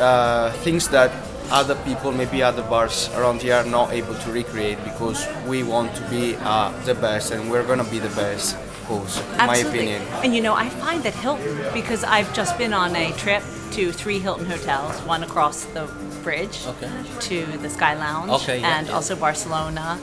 things 0.63 0.89
that 0.89 1.11
other 1.51 1.75
people, 1.83 2.11
maybe 2.11 2.43
other 2.43 2.61
bars 2.63 3.09
around 3.15 3.41
here, 3.41 3.55
are 3.55 3.65
not 3.65 3.91
able 3.91 4.13
to 4.13 4.31
recreate 4.31 4.77
because 4.83 5.27
we 5.47 5.63
want 5.63 5.95
to 5.95 6.03
be 6.09 6.35
uh, 6.41 6.71
the 6.85 6.93
best 6.93 7.31
and 7.31 7.49
we're 7.49 7.65
gonna 7.65 7.83
be 7.85 7.99
the 7.99 8.09
best. 8.09 8.55
Of 8.89 8.97
course, 8.97 9.19
in 9.21 9.37
my 9.37 9.43
Absolutely. 9.49 9.79
opinion. 9.93 10.01
And 10.23 10.35
you 10.35 10.41
know, 10.41 10.55
I 10.55 10.69
find 10.69 11.03
that 11.03 11.13
Hilton, 11.13 11.57
because 11.73 12.03
I've 12.03 12.33
just 12.33 12.57
been 12.57 12.73
on 12.73 12.95
a 12.95 13.11
trip 13.13 13.43
to 13.71 13.91
three 13.91 14.17
Hilton 14.19 14.47
hotels, 14.47 14.99
one 15.03 15.21
across 15.23 15.65
the 15.65 15.85
bridge 16.23 16.65
Okay. 16.65 16.89
to 17.21 17.45
the 17.57 17.69
Sky 17.69 17.93
Lounge, 17.93 18.31
Okay, 18.41 18.59
yeah, 18.59 18.79
and 18.79 18.87
yeah. 18.87 18.93
also 18.93 19.15
Barcelona 19.15 19.99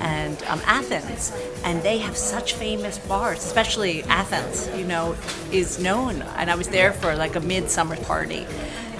and 0.00 0.40
um, 0.44 0.60
Athens. 0.66 1.32
And 1.64 1.82
they 1.82 1.98
have 1.98 2.16
such 2.16 2.54
famous 2.54 2.98
bars, 2.98 3.38
especially 3.44 4.04
Athens, 4.04 4.68
you 4.76 4.84
know, 4.84 5.16
is 5.50 5.80
known. 5.80 6.22
And 6.36 6.48
I 6.48 6.54
was 6.54 6.68
there 6.68 6.92
for 6.92 7.16
like 7.16 7.34
a 7.34 7.40
midsummer 7.40 7.96
party. 7.96 8.46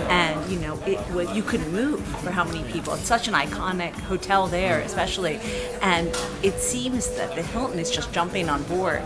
And 0.08 0.50
you 0.50 0.58
know, 0.60 0.78
it 0.86 0.98
was 1.12 1.34
you 1.36 1.42
couldn't 1.42 1.72
move 1.72 2.04
for 2.22 2.30
how 2.30 2.44
many 2.44 2.62
people. 2.72 2.94
It's 2.94 3.04
such 3.06 3.26
an 3.28 3.34
iconic 3.34 3.92
hotel 3.92 4.46
there, 4.46 4.80
especially, 4.80 5.40
and 5.82 6.08
it 6.42 6.54
seems 6.60 7.10
that 7.16 7.34
the 7.34 7.42
Hilton 7.42 7.78
is 7.80 7.90
just 7.90 8.12
jumping 8.12 8.48
on 8.48 8.62
board 8.64 9.02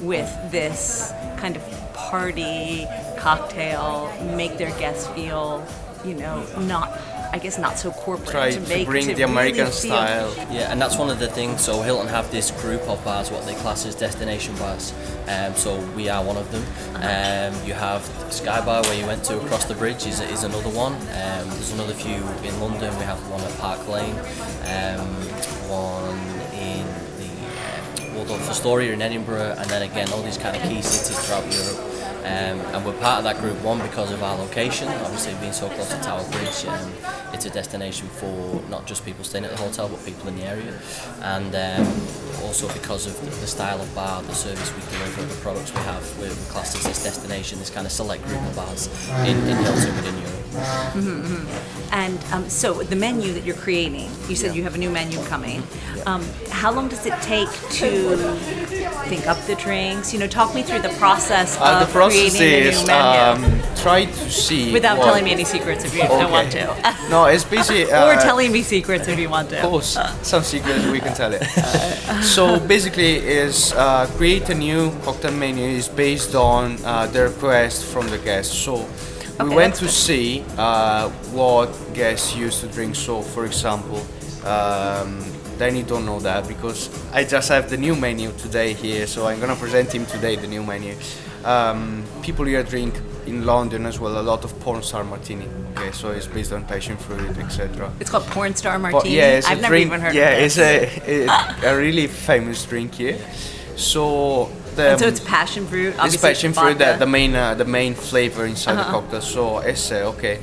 with 0.00 0.30
this 0.50 1.12
kind 1.36 1.56
of 1.56 1.92
party 1.94 2.86
cocktail, 3.18 4.12
make 4.36 4.58
their 4.58 4.76
guests 4.78 5.06
feel, 5.08 5.64
you 6.04 6.14
know, 6.14 6.44
not, 6.60 6.98
I 7.32 7.38
guess, 7.38 7.58
not 7.58 7.78
so 7.78 7.90
corporate. 7.92 8.30
Try 8.30 8.50
to 8.50 8.60
make 8.60 8.86
bring 8.86 9.06
to 9.06 9.14
the 9.14 9.22
American 9.22 9.58
really 9.58 9.70
feel- 9.70 9.90
style. 9.92 10.34
Yeah, 10.50 10.72
and 10.72 10.80
that's 10.80 10.96
one 10.96 11.10
of 11.10 11.18
the 11.18 11.28
things. 11.28 11.60
So 11.62 11.82
Hilton 11.82 12.08
have 12.08 12.30
this 12.30 12.50
group 12.62 12.80
of 12.88 13.04
bars, 13.04 13.30
what 13.30 13.44
they 13.46 13.54
class 13.54 13.84
as 13.86 13.94
destination 13.94 14.56
bars. 14.56 14.92
Um, 15.28 15.54
so 15.54 15.78
we 15.94 16.08
are 16.08 16.24
one 16.24 16.36
of 16.36 16.50
them. 16.50 16.64
Um, 16.96 17.66
you 17.66 17.74
have 17.74 18.02
Sky 18.30 18.64
Bar, 18.64 18.82
where 18.82 18.98
you 18.98 19.06
went 19.06 19.22
to 19.24 19.38
across 19.40 19.66
the 19.66 19.74
bridge, 19.74 20.06
is, 20.06 20.20
is 20.20 20.42
another 20.44 20.70
one. 20.70 20.94
Um, 20.94 21.48
there's 21.50 21.72
another 21.72 21.94
few 21.94 22.16
in 22.42 22.58
London. 22.60 22.96
We 22.98 23.04
have 23.04 23.18
one 23.30 23.40
at 23.42 23.56
Park 23.58 23.86
Lane, 23.86 24.16
um, 24.64 25.06
one 25.68 26.39
Waldorf 28.20 28.50
Astoria 28.50 28.92
in 28.92 29.00
Edinburgh, 29.00 29.54
and 29.56 29.70
then 29.70 29.80
again 29.80 30.12
all 30.12 30.22
these 30.22 30.36
kind 30.36 30.54
of 30.54 30.62
key 30.68 30.82
cities 30.82 31.18
throughout 31.24 31.50
Europe. 31.50 31.78
Um, 32.20 32.60
and 32.74 32.84
we're 32.84 33.00
part 33.00 33.16
of 33.16 33.24
that 33.24 33.38
group 33.38 33.56
one 33.62 33.78
because 33.80 34.12
of 34.12 34.22
our 34.22 34.36
location, 34.36 34.88
obviously 34.88 35.32
being 35.40 35.54
so 35.54 35.70
close 35.70 35.88
to 35.88 35.98
Tower 36.02 36.22
Bridge. 36.30 36.66
Um, 36.66 36.92
it's 37.32 37.46
a 37.46 37.50
destination 37.50 38.08
for 38.08 38.60
not 38.68 38.86
just 38.86 39.06
people 39.06 39.24
staying 39.24 39.46
at 39.46 39.52
the 39.52 39.56
hotel, 39.56 39.88
but 39.88 40.04
people 40.04 40.28
in 40.28 40.36
the 40.36 40.42
area, 40.42 40.78
and 41.22 41.54
um, 41.54 41.86
also 42.44 42.70
because 42.74 43.06
of 43.06 43.40
the, 43.40 43.46
style 43.46 43.80
of 43.80 43.94
bar, 43.94 44.22
the 44.22 44.34
service 44.34 44.70
we 44.74 44.82
deliver, 44.98 45.22
the 45.22 45.40
products 45.40 45.72
we 45.72 45.80
have. 45.80 46.18
We're, 46.18 46.28
we're 46.28 46.52
classed 46.52 46.76
as 46.76 46.84
this 46.84 47.02
destination, 47.02 47.58
this 47.58 47.70
kind 47.70 47.86
of 47.86 47.92
select 47.92 48.22
group 48.26 48.42
of 48.42 48.54
bars 48.54 48.88
in, 49.20 49.38
in 49.48 49.56
Hilton 49.64 49.96
within 49.96 50.18
Europe. 50.18 51.79
And 51.92 52.18
um, 52.32 52.48
so 52.48 52.82
the 52.82 52.96
menu 52.96 53.32
that 53.32 53.44
you're 53.44 53.56
creating, 53.56 54.10
you 54.28 54.36
said 54.36 54.54
you 54.54 54.62
have 54.62 54.74
a 54.74 54.78
new 54.78 54.90
menu 54.90 55.18
coming. 55.24 55.62
Um, 56.06 56.24
how 56.50 56.70
long 56.72 56.88
does 56.88 57.04
it 57.04 57.14
take 57.20 57.48
to 57.80 58.16
think 59.10 59.26
up 59.26 59.38
the 59.46 59.54
drinks? 59.56 60.12
You 60.12 60.20
know, 60.20 60.26
talk 60.28 60.54
me 60.54 60.62
through 60.62 60.80
the 60.80 60.94
process 61.00 61.58
Uh, 61.58 61.64
of 61.80 61.86
the 61.86 61.92
process 61.92 62.36
creating 62.36 62.68
is 62.68 62.78
a 62.78 62.82
new 62.82 62.86
menu. 62.86 63.46
um, 63.46 63.62
try 63.76 64.04
to 64.04 64.30
see 64.30 64.72
Without 64.72 64.98
what- 64.98 65.04
telling 65.06 65.24
me 65.24 65.32
any 65.32 65.44
secrets 65.44 65.84
if 65.84 65.94
you 65.94 66.02
don't 66.02 66.30
want 66.30 66.52
to. 66.52 66.64
no, 67.10 67.24
it's 67.26 67.44
basically 67.44 67.84
or 67.92 68.14
uh, 68.14 68.20
telling 68.22 68.52
me 68.52 68.62
secrets 68.62 69.08
if 69.08 69.18
you 69.18 69.28
want 69.28 69.50
to. 69.50 69.56
Of 69.60 69.68
course, 69.70 69.98
some 70.22 70.42
secrets 70.44 70.86
we 70.86 71.00
can 71.00 71.14
tell 71.14 71.32
it. 71.32 71.42
so 72.22 72.60
basically, 72.60 73.16
is 73.16 73.72
uh, 73.72 74.06
create 74.16 74.48
a 74.48 74.54
new 74.54 74.92
cocktail 75.04 75.32
menu 75.32 75.64
is 75.66 75.88
based 75.88 76.34
on 76.34 76.78
uh, 76.84 77.06
the 77.08 77.24
request 77.24 77.84
from 77.84 78.08
the 78.08 78.18
guests. 78.18 78.54
So 78.56 78.86
we 79.44 79.50
went 79.54 79.74
to 79.76 79.84
good. 79.86 79.90
see 79.90 80.44
uh, 80.58 81.08
what 81.32 81.68
guests 81.94 82.34
used 82.36 82.60
to 82.60 82.68
drink. 82.68 82.94
So, 82.96 83.22
for 83.22 83.44
example, 83.46 83.98
um, 84.44 85.22
Danny 85.58 85.82
don't 85.82 86.06
know 86.06 86.20
that 86.20 86.48
because 86.48 86.88
I 87.12 87.24
just 87.24 87.48
have 87.48 87.68
the 87.70 87.76
new 87.76 87.94
menu 87.94 88.32
today 88.38 88.72
here. 88.72 89.06
So 89.06 89.26
I'm 89.26 89.40
gonna 89.40 89.56
present 89.56 89.92
him 89.94 90.06
today 90.06 90.36
the 90.36 90.46
new 90.46 90.62
menu. 90.64 90.94
Um, 91.44 92.04
people 92.22 92.44
here 92.44 92.62
drink 92.62 92.94
in 93.26 93.44
London 93.46 93.86
as 93.86 93.98
well 93.98 94.18
a 94.20 94.22
lot 94.22 94.44
of 94.44 94.58
porn 94.60 94.82
star 94.82 95.04
martini. 95.04 95.46
Okay, 95.76 95.92
so 95.92 96.10
it's 96.10 96.26
based 96.26 96.52
on 96.52 96.64
passion 96.64 96.96
fruit, 96.96 97.36
etc. 97.38 97.92
It's 98.00 98.10
called 98.10 98.24
Porn 98.26 98.54
Star 98.54 98.78
But 98.78 98.92
Martini. 98.92 99.16
yeah, 99.16 99.38
it's 99.38 99.46
I've 99.46 99.58
a 99.58 99.62
never 99.62 99.74
drink. 99.74 99.86
even 99.86 100.00
heard 100.00 100.14
yeah, 100.14 100.30
of 100.30 100.44
it's 100.44 100.56
this. 100.56 100.98
a, 101.08 101.26
a 101.26 101.74
a 101.74 101.76
really 101.78 102.06
famous 102.08 102.64
drink 102.64 102.94
here. 102.94 103.18
So 103.76 104.50
the 104.80 104.90
And 104.92 105.00
so 105.00 105.06
it's 105.12 105.20
passion 105.36 105.66
fruit. 105.66 105.94
it's 106.06 106.16
passion 106.28 106.52
fruit 106.52 106.78
that 106.78 106.98
the, 106.98 107.06
main 107.16 107.32
uh, 107.34 107.54
the 107.62 107.68
main 107.78 107.94
flavor 107.94 108.44
inside 108.52 108.72
Uh-huh. 108.76 108.84
the 108.84 108.90
cocktail. 108.96 109.20
So 109.36 109.42
I 109.70 109.74
say 109.74 110.00
okay, 110.12 110.36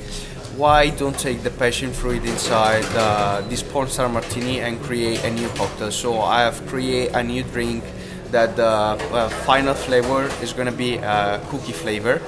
why 0.62 0.80
don't 1.00 1.18
take 1.28 1.38
the 1.48 1.50
passion 1.62 1.90
fruit 2.00 2.22
inside 2.24 2.86
uh, 2.96 3.42
this 3.50 3.62
porn 3.62 3.88
star 3.88 4.08
martini 4.08 4.56
and 4.66 4.72
create 4.88 5.20
a 5.24 5.30
new 5.30 5.48
cocktail? 5.60 5.90
So 5.90 6.08
I 6.36 6.40
have 6.46 6.58
create 6.72 7.08
a 7.20 7.22
new 7.22 7.42
drink 7.54 7.82
that 8.32 8.50
the 8.56 8.66
uh, 8.66 9.28
final 9.48 9.74
flavor 9.74 10.22
is 10.44 10.52
gonna 10.52 10.76
be 10.86 10.90
uh, 10.98 11.38
cookie 11.50 11.72
flavor. 11.82 12.20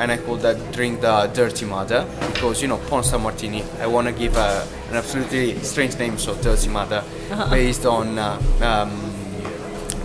And 0.00 0.12
I 0.12 0.16
call 0.24 0.36
that 0.46 0.56
drink 0.76 1.00
the 1.00 1.26
Dirty 1.34 1.66
Mother 1.66 2.06
because 2.32 2.62
you 2.62 2.68
know 2.70 2.78
porn 2.88 3.02
star 3.02 3.18
martini. 3.18 3.62
I 3.82 3.86
want 3.94 4.06
to 4.06 4.12
give 4.22 4.36
a, 4.36 4.50
an 4.90 4.96
absolutely 4.96 5.58
strange 5.64 5.98
name, 5.98 6.18
so 6.18 6.30
Dirty 6.46 6.68
Mother, 6.78 7.02
Uh-huh. 7.32 7.50
based 7.50 7.84
on 7.84 8.16
uh, 8.16 8.38
um, 8.68 8.90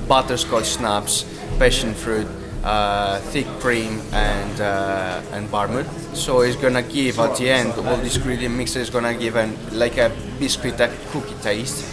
butterscotch 0.07 0.65
schnapps, 0.77 1.25
passion 1.59 1.93
fruit, 1.93 2.27
uh, 2.63 3.19
thick 3.31 3.47
cream, 3.59 4.01
and 4.11 4.61
uh, 4.61 5.21
and 5.31 5.47
vermouth. 5.49 6.15
So 6.15 6.41
it's 6.41 6.55
gonna 6.55 6.83
give 6.83 7.19
at 7.19 7.37
the 7.37 7.49
end 7.49 7.73
all 7.73 7.97
this 7.97 8.17
ingredient 8.17 8.55
mixture 8.55 8.79
is 8.79 8.89
gonna 8.89 9.15
give 9.15 9.35
an 9.35 9.57
like 9.71 9.97
a 9.97 10.11
biscuit, 10.39 10.79
a 10.79 10.91
cookie 11.11 11.35
taste. 11.41 11.85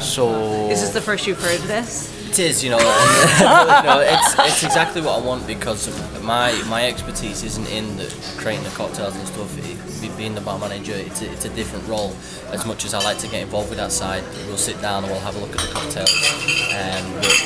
So 0.00 0.68
Is 0.68 0.82
this 0.82 0.90
the 0.90 1.00
first 1.00 1.26
you've 1.26 1.40
heard 1.40 1.60
of 1.60 1.68
this? 1.68 2.14
It 2.28 2.38
is, 2.38 2.62
you 2.62 2.70
know, 2.70 2.78
and, 2.80 3.86
you 3.86 4.14
it's 4.14 4.34
it's 4.38 4.62
exactly 4.64 5.00
what 5.00 5.22
I 5.22 5.24
want 5.24 5.46
because 5.46 5.88
my 6.22 6.52
my 6.68 6.86
expertise 6.86 7.42
isn't 7.42 7.68
in 7.70 7.96
the, 7.96 8.12
creating 8.36 8.64
the 8.64 8.70
cocktails 8.70 9.16
and 9.16 9.26
stuff. 9.26 9.56
It, 9.58 9.76
being 10.16 10.34
the 10.34 10.40
bar 10.40 10.58
manager, 10.58 10.94
it's 10.94 11.22
a, 11.22 11.32
it's 11.32 11.44
a 11.44 11.48
different 11.50 11.86
role. 11.88 12.14
As 12.52 12.64
much 12.64 12.84
as 12.84 12.94
I 12.94 13.02
like 13.02 13.18
to 13.18 13.28
get 13.28 13.42
involved 13.42 13.70
with 13.70 13.78
that 13.78 13.92
side, 13.92 14.22
we'll 14.46 14.56
sit 14.56 14.80
down 14.80 15.04
and 15.04 15.12
we'll 15.12 15.20
have 15.20 15.36
a 15.36 15.38
look 15.38 15.50
at 15.50 15.60
the 15.60 15.72
cocktails. 15.72 16.65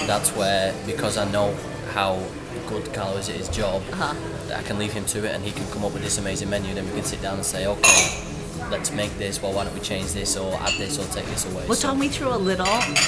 That's 0.06 0.30
where 0.36 0.74
because 0.86 1.16
I 1.16 1.30
know 1.30 1.54
how 1.92 2.18
good 2.68 2.92
Carlo 2.92 3.16
is 3.18 3.28
at 3.28 3.36
his 3.36 3.48
job, 3.48 3.82
Uh-huh. 3.92 4.14
I 4.54 4.62
can 4.62 4.78
leave 4.78 4.92
him 4.92 5.04
to 5.06 5.18
it 5.24 5.32
and 5.34 5.44
he 5.44 5.52
can 5.52 5.66
come 5.70 5.84
up 5.84 5.92
with 5.92 6.02
this 6.02 6.18
amazing 6.18 6.50
menu. 6.50 6.74
Then 6.74 6.84
we 6.86 6.92
can 6.92 7.04
sit 7.04 7.22
down 7.22 7.34
and 7.34 7.44
say, 7.44 7.66
okay, 7.66 8.22
let's 8.70 8.90
make 8.92 9.16
this. 9.18 9.40
Well, 9.42 9.52
why 9.52 9.64
don't 9.64 9.74
we 9.74 9.80
change 9.80 10.12
this 10.12 10.36
or 10.36 10.54
add 10.54 10.74
this 10.78 10.98
or 10.98 11.04
take 11.14 11.26
this 11.26 11.44
away? 11.46 11.64
Well, 11.68 11.76
So- 11.76 11.88
talk 11.88 11.96
me 11.98 12.08
through 12.08 12.32
a 12.34 12.38
little, 12.50 12.66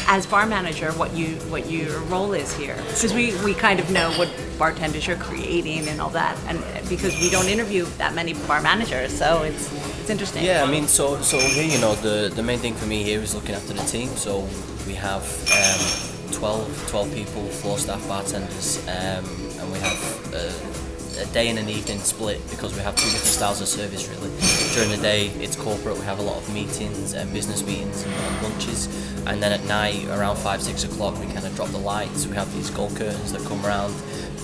as 0.08 0.26
bar 0.26 0.46
manager, 0.46 0.92
what 0.92 1.12
you 1.14 1.36
what 1.50 1.68
your 1.70 1.98
role 2.02 2.32
is 2.32 2.52
here, 2.56 2.76
because 2.88 3.12
we, 3.12 3.34
we 3.44 3.54
kind 3.54 3.78
of 3.80 3.90
know 3.90 4.10
what 4.12 4.28
bartenders 4.58 5.06
you're 5.06 5.16
creating 5.16 5.88
and 5.88 6.00
all 6.00 6.10
that, 6.10 6.36
and 6.48 6.62
because 6.88 7.18
we 7.20 7.28
don't 7.30 7.48
interview 7.48 7.84
that 7.98 8.14
many 8.14 8.34
bar 8.46 8.60
managers, 8.62 9.16
so 9.16 9.42
it's 9.42 9.70
it's 10.00 10.10
interesting. 10.10 10.44
Yeah, 10.44 10.62
I 10.64 10.70
mean, 10.70 10.86
so 10.86 11.20
so 11.22 11.38
here, 11.38 11.64
you 11.64 11.78
know, 11.80 11.94
the 11.96 12.30
the 12.34 12.42
main 12.42 12.58
thing 12.60 12.74
for 12.74 12.86
me 12.86 13.02
here 13.02 13.20
is 13.20 13.34
looking 13.34 13.54
after 13.54 13.72
the 13.74 13.84
team. 13.84 14.08
So 14.16 14.46
we 14.86 14.94
have 14.94 15.22
um, 15.50 16.11
12, 16.42 16.88
12 16.88 17.14
people, 17.14 17.44
floor 17.44 17.78
staff, 17.78 18.04
bartenders, 18.08 18.78
um, 18.88 19.24
and 19.60 19.70
we 19.70 19.78
have 19.78 20.34
uh, 20.34 21.22
a 21.22 21.26
day 21.32 21.46
and 21.48 21.56
an 21.56 21.68
evening 21.68 22.00
split 22.00 22.40
because 22.50 22.74
we 22.74 22.80
have 22.80 22.96
two 22.96 23.04
different 23.04 23.26
styles 23.26 23.60
of 23.60 23.68
service. 23.68 24.08
Really, 24.08 24.28
during 24.74 24.90
the 24.90 25.00
day 25.00 25.28
it's 25.40 25.54
corporate. 25.54 25.96
We 25.96 26.04
have 26.04 26.18
a 26.18 26.22
lot 26.22 26.38
of 26.38 26.52
meetings 26.52 27.12
and 27.12 27.32
business 27.32 27.64
meetings 27.64 28.04
and, 28.04 28.42
lunches, 28.42 28.88
and 29.24 29.40
then 29.40 29.52
at 29.52 29.64
night 29.66 30.04
around 30.08 30.34
five, 30.34 30.60
six 30.60 30.82
o'clock 30.82 31.16
we 31.20 31.26
kind 31.26 31.46
of 31.46 31.54
drop 31.54 31.68
the 31.68 31.78
lights. 31.78 32.26
We 32.26 32.34
have 32.34 32.52
these 32.56 32.70
gold 32.70 32.96
curtains 32.96 33.30
that 33.30 33.46
come 33.46 33.64
around 33.64 33.94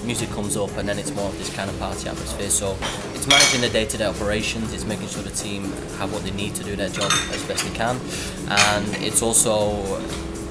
music 0.05 0.31
comes 0.31 0.57
up 0.57 0.71
and 0.77 0.89
then 0.89 1.01
it's 1.01 1.11
more 1.17 1.29
of 1.29 1.37
this 1.37 1.53
kind 1.53 1.69
of 1.69 1.77
party 1.81 2.09
atmosphere 2.09 2.49
so 2.49 2.79
it's 3.15 3.27
managing 3.27 3.61
the 3.61 3.69
day-to-day 3.69 4.07
operations 4.07 4.73
it's 4.73 4.85
making 4.85 5.09
sure 5.09 5.23
the 5.25 5.31
team 5.31 5.65
have 5.99 6.13
what 6.13 6.23
they 6.23 6.31
need 6.31 6.55
to 6.55 6.63
do 6.63 6.77
their 6.77 6.89
job 6.89 7.11
as 7.33 7.43
best 7.43 7.65
they 7.65 7.75
can 7.75 8.01
and 8.49 8.87
it's 9.03 9.21
also 9.21 10.01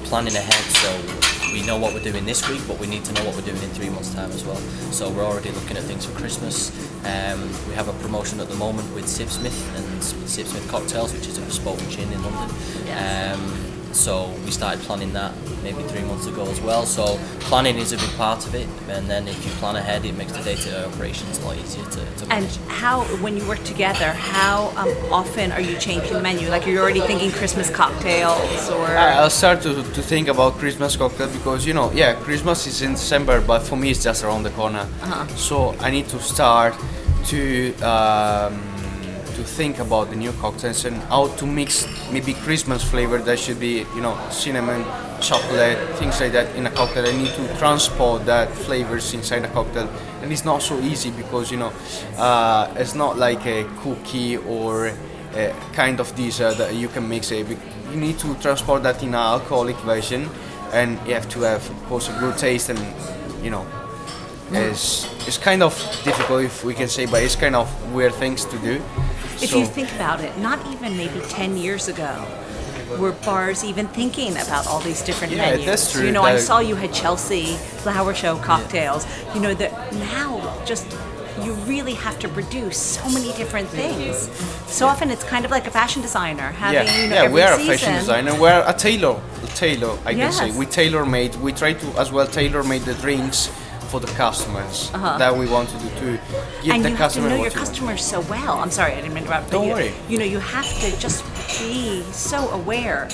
planning 0.04 0.36
ahead 0.36 0.52
so 0.52 1.27
we 1.58 1.66
know 1.66 1.76
what 1.76 1.92
we're 1.92 2.02
doing 2.02 2.24
this 2.24 2.48
week 2.48 2.60
but 2.68 2.78
we 2.78 2.86
need 2.86 3.04
to 3.04 3.12
know 3.14 3.24
what 3.24 3.34
we're 3.34 3.42
doing 3.42 3.60
in 3.62 3.70
three 3.70 3.90
months 3.90 4.14
time 4.14 4.30
as 4.30 4.44
well. 4.44 4.60
So 4.92 5.10
we're 5.10 5.24
already 5.24 5.50
looking 5.50 5.76
at 5.76 5.82
things 5.82 6.06
for 6.06 6.16
christmas. 6.16 6.70
Um, 7.04 7.40
we 7.68 7.74
have 7.74 7.88
a 7.88 7.92
promotion 7.94 8.38
at 8.38 8.48
the 8.48 8.54
moment 8.54 8.94
with 8.94 9.06
sipsmith 9.06 9.58
and 9.76 9.84
sipsmith 10.02 10.68
cocktails 10.68 11.12
which 11.12 11.26
is 11.26 11.36
a 11.38 11.40
bespoke 11.42 11.80
gin 11.88 12.12
in 12.12 12.22
london. 12.22 12.56
Yes. 12.84 13.36
um, 13.36 13.67
so 13.92 14.30
we 14.44 14.50
started 14.50 14.80
planning 14.82 15.12
that 15.12 15.32
maybe 15.62 15.82
three 15.84 16.02
months 16.02 16.26
ago 16.26 16.46
as 16.46 16.60
well. 16.60 16.84
So 16.86 17.18
planning 17.40 17.76
is 17.76 17.92
a 17.92 17.96
big 17.96 18.10
part 18.16 18.46
of 18.46 18.54
it, 18.54 18.68
and 18.88 19.08
then 19.08 19.28
if 19.28 19.44
you 19.44 19.50
plan 19.52 19.76
ahead, 19.76 20.04
it 20.04 20.16
makes 20.16 20.32
the 20.32 20.42
day-to-day 20.42 20.84
operations 20.84 21.38
a 21.38 21.44
lot 21.44 21.56
easier 21.56 21.84
to, 21.84 22.24
to 22.26 22.32
And 22.32 22.46
how, 22.68 23.02
when 23.22 23.36
you 23.36 23.46
work 23.48 23.62
together, 23.64 24.12
how 24.12 24.72
um, 24.76 24.88
often 25.12 25.52
are 25.52 25.60
you 25.60 25.76
changing 25.78 26.12
the 26.12 26.20
menu? 26.20 26.48
Like 26.48 26.66
you're 26.66 26.82
already 26.82 27.00
thinking 27.00 27.30
Christmas 27.32 27.70
cocktails, 27.70 28.70
or 28.70 28.86
I- 28.86 29.14
I'll 29.14 29.30
start 29.30 29.62
to, 29.62 29.74
to 29.74 30.02
think 30.02 30.28
about 30.28 30.54
Christmas 30.54 30.96
cocktail 30.96 31.28
because 31.28 31.66
you 31.66 31.74
know, 31.74 31.90
yeah, 31.92 32.14
Christmas 32.14 32.66
is 32.66 32.82
in 32.82 32.92
December, 32.92 33.40
but 33.40 33.60
for 33.60 33.76
me 33.76 33.90
it's 33.90 34.02
just 34.02 34.24
around 34.24 34.42
the 34.42 34.50
corner. 34.50 34.86
Uh-huh. 35.02 35.26
So 35.36 35.74
I 35.80 35.90
need 35.90 36.08
to 36.08 36.20
start 36.20 36.74
to 37.26 37.74
um, 37.82 38.62
to 38.62 38.67
think 39.48 39.78
about 39.78 40.10
the 40.10 40.16
new 40.16 40.32
cocktails 40.32 40.84
and 40.84 40.96
how 41.04 41.28
to 41.36 41.46
mix 41.46 41.86
maybe 42.12 42.34
Christmas 42.34 42.82
flavor 42.84 43.18
that 43.18 43.38
should 43.38 43.58
be 43.58 43.86
you 43.94 44.00
know 44.00 44.16
cinnamon, 44.30 44.84
chocolate, 45.20 45.78
things 45.96 46.20
like 46.20 46.32
that 46.32 46.54
in 46.56 46.66
a 46.66 46.70
cocktail. 46.70 47.06
I 47.06 47.12
need 47.12 47.34
to 47.34 47.58
transport 47.58 48.26
that 48.26 48.50
flavors 48.50 49.14
inside 49.14 49.44
a 49.44 49.48
cocktail, 49.48 49.88
and 50.22 50.32
it's 50.32 50.44
not 50.44 50.62
so 50.62 50.78
easy 50.80 51.10
because 51.10 51.50
you 51.50 51.58
know 51.58 51.72
uh, 52.16 52.72
it's 52.76 52.94
not 52.94 53.18
like 53.18 53.44
a 53.46 53.64
cookie 53.82 54.36
or 54.36 54.88
uh, 54.88 55.52
kind 55.72 56.00
of 56.00 56.14
dessert 56.14 56.56
that 56.58 56.74
you 56.74 56.88
can 56.88 57.08
mix 57.08 57.30
it. 57.30 57.46
You 57.90 57.96
need 57.96 58.18
to 58.20 58.34
transport 58.36 58.82
that 58.82 59.02
in 59.02 59.08
an 59.10 59.14
alcoholic 59.14 59.76
version, 59.78 60.28
and 60.72 60.98
you 61.06 61.14
have 61.14 61.28
to 61.30 61.40
have, 61.40 61.68
of 61.70 61.84
course, 61.86 62.08
a 62.08 62.18
good 62.20 62.36
taste 62.36 62.68
and 62.68 62.78
you 63.42 63.50
know. 63.50 63.66
It's, 64.50 65.06
it's 65.26 65.36
kind 65.36 65.62
of 65.62 65.74
difficult 66.04 66.44
if 66.44 66.64
we 66.64 66.72
can 66.72 66.88
say, 66.88 67.04
but 67.04 67.22
it's 67.22 67.36
kind 67.36 67.54
of 67.54 67.68
weird 67.92 68.14
things 68.14 68.46
to 68.46 68.58
do. 68.60 68.80
If 69.42 69.50
So- 69.50 69.58
you 69.58 69.66
think 69.66 69.90
about 69.92 70.20
it, 70.20 70.36
not 70.38 70.58
even 70.72 70.96
maybe 70.96 71.20
10 71.28 71.56
years 71.56 71.88
ago 71.88 72.10
were 72.98 73.12
bars 73.12 73.62
even 73.64 73.86
thinking 73.88 74.32
about 74.38 74.66
all 74.66 74.80
these 74.80 75.02
different 75.02 75.32
Yeah, 75.32 75.50
menus. 75.50 75.66
that's 75.66 75.92
true. 75.92 76.06
You 76.06 76.12
know, 76.12 76.22
I 76.22 76.38
saw 76.38 76.58
you 76.60 76.74
had 76.74 76.92
Chelsea 76.92 77.56
Flower 77.82 78.14
Show 78.14 78.36
cocktails. 78.36 79.06
You 79.34 79.40
know, 79.40 79.54
that 79.54 79.92
now 79.94 80.40
just 80.64 80.86
you 81.44 81.52
really 81.68 81.94
have 81.94 82.18
to 82.18 82.28
produce 82.28 82.76
so 82.78 83.08
many 83.10 83.32
different 83.34 83.68
things. 83.68 84.28
So 84.66 84.86
often 84.86 85.10
it's 85.10 85.22
kind 85.22 85.44
of 85.44 85.50
like 85.50 85.66
a 85.66 85.70
fashion 85.70 86.02
designer 86.02 86.50
having, 86.50 86.86
yeah, 86.86 87.02
you 87.02 87.08
know, 87.08 87.14
yeah, 87.14 87.22
every 87.22 87.34
we 87.34 87.42
are 87.42 87.54
a 87.54 87.58
fashion 87.58 87.94
designer. 87.94 88.34
We 88.34 88.48
are 88.48 88.64
a 88.68 88.72
tailor, 88.72 89.20
a 89.44 89.46
tailor. 89.48 89.96
I 90.04 90.14
can 90.14 90.32
say 90.32 90.50
we 90.50 90.66
tailor 90.66 91.04
made. 91.04 91.36
We 91.36 91.52
try 91.52 91.74
to 91.74 91.86
as 92.00 92.10
well 92.10 92.26
tailor 92.26 92.64
made 92.64 92.82
the 92.82 92.94
drinks 92.94 93.50
for 93.88 94.00
the 94.00 94.06
customers 94.08 94.90
that 94.92 95.34
we 95.36 95.46
want 95.46 95.68
to 95.70 95.78
do 95.78 95.88
to 95.88 96.00
give 96.00 96.20
Uh-huh. 96.20 96.72
and 96.74 96.84
the 96.84 96.90
you 96.90 96.96
have 96.96 97.12
to 97.12 97.20
know 97.20 97.42
your 97.42 97.50
customers 97.50 98.04
so 98.04 98.20
well. 98.22 98.58
I'm 98.58 98.70
sorry, 98.70 98.92
I 98.92 99.00
didn't 99.00 99.16
interrupt. 99.16 99.50
Don't 99.50 99.66
you, 99.66 99.72
worry. 99.72 99.92
You 100.08 100.18
know, 100.18 100.24
you 100.24 100.38
have 100.40 100.68
to 100.80 100.98
just 101.00 101.24
be 101.58 102.02
so 102.12 102.48
aware 102.50 103.08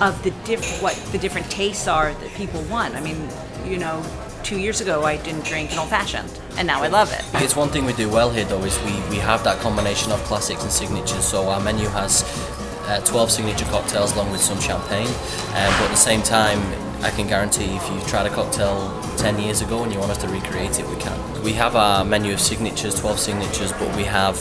of 0.00 0.22
the 0.22 0.30
diff- 0.44 0.80
what 0.82 0.94
the 1.12 1.18
different 1.18 1.50
tastes 1.50 1.86
are 1.88 2.12
that 2.14 2.30
people 2.34 2.62
want. 2.62 2.94
I 2.94 3.00
mean, 3.00 3.28
you 3.66 3.78
know, 3.78 4.02
two 4.42 4.58
years 4.58 4.80
ago 4.80 5.04
I 5.04 5.16
didn't 5.16 5.44
drink 5.44 5.72
an 5.72 5.78
old 5.78 5.88
fashioned, 5.90 6.30
and 6.56 6.66
now 6.66 6.82
I 6.82 6.88
love 6.88 7.12
it. 7.12 7.22
It's 7.42 7.56
one 7.56 7.68
thing 7.68 7.84
we 7.84 7.92
do 7.92 8.08
well 8.08 8.30
here 8.30 8.44
though 8.44 8.62
is 8.64 8.78
we, 8.84 8.92
we 9.10 9.16
have 9.18 9.42
that 9.44 9.58
combination 9.60 10.12
of 10.12 10.20
classics 10.24 10.62
and 10.62 10.72
signatures. 10.72 11.24
So 11.24 11.48
our 11.48 11.60
menu 11.60 11.88
has 11.88 12.22
uh, 12.88 13.00
12 13.04 13.30
signature 13.30 13.64
cocktails 13.66 14.12
along 14.14 14.30
with 14.32 14.40
some 14.40 14.60
champagne. 14.60 15.06
Um, 15.06 15.70
but 15.78 15.86
at 15.86 15.90
the 15.90 15.96
same 16.10 16.22
time, 16.22 16.60
I 17.02 17.10
can 17.10 17.26
guarantee 17.26 17.64
if 17.64 17.90
you 17.90 18.00
tried 18.02 18.26
a 18.26 18.30
cocktail 18.30 19.02
10 19.16 19.40
years 19.40 19.60
ago 19.60 19.82
and 19.82 19.92
you 19.92 19.98
want 19.98 20.12
us 20.12 20.18
to 20.18 20.28
recreate 20.28 20.78
it, 20.78 20.88
we 20.88 20.96
can. 20.96 21.42
We 21.42 21.52
have 21.54 21.74
our 21.74 22.04
menu 22.04 22.32
of 22.32 22.40
signatures, 22.40 22.98
12 23.00 23.18
signatures, 23.18 23.72
but 23.72 23.94
we 23.96 24.04
have 24.04 24.36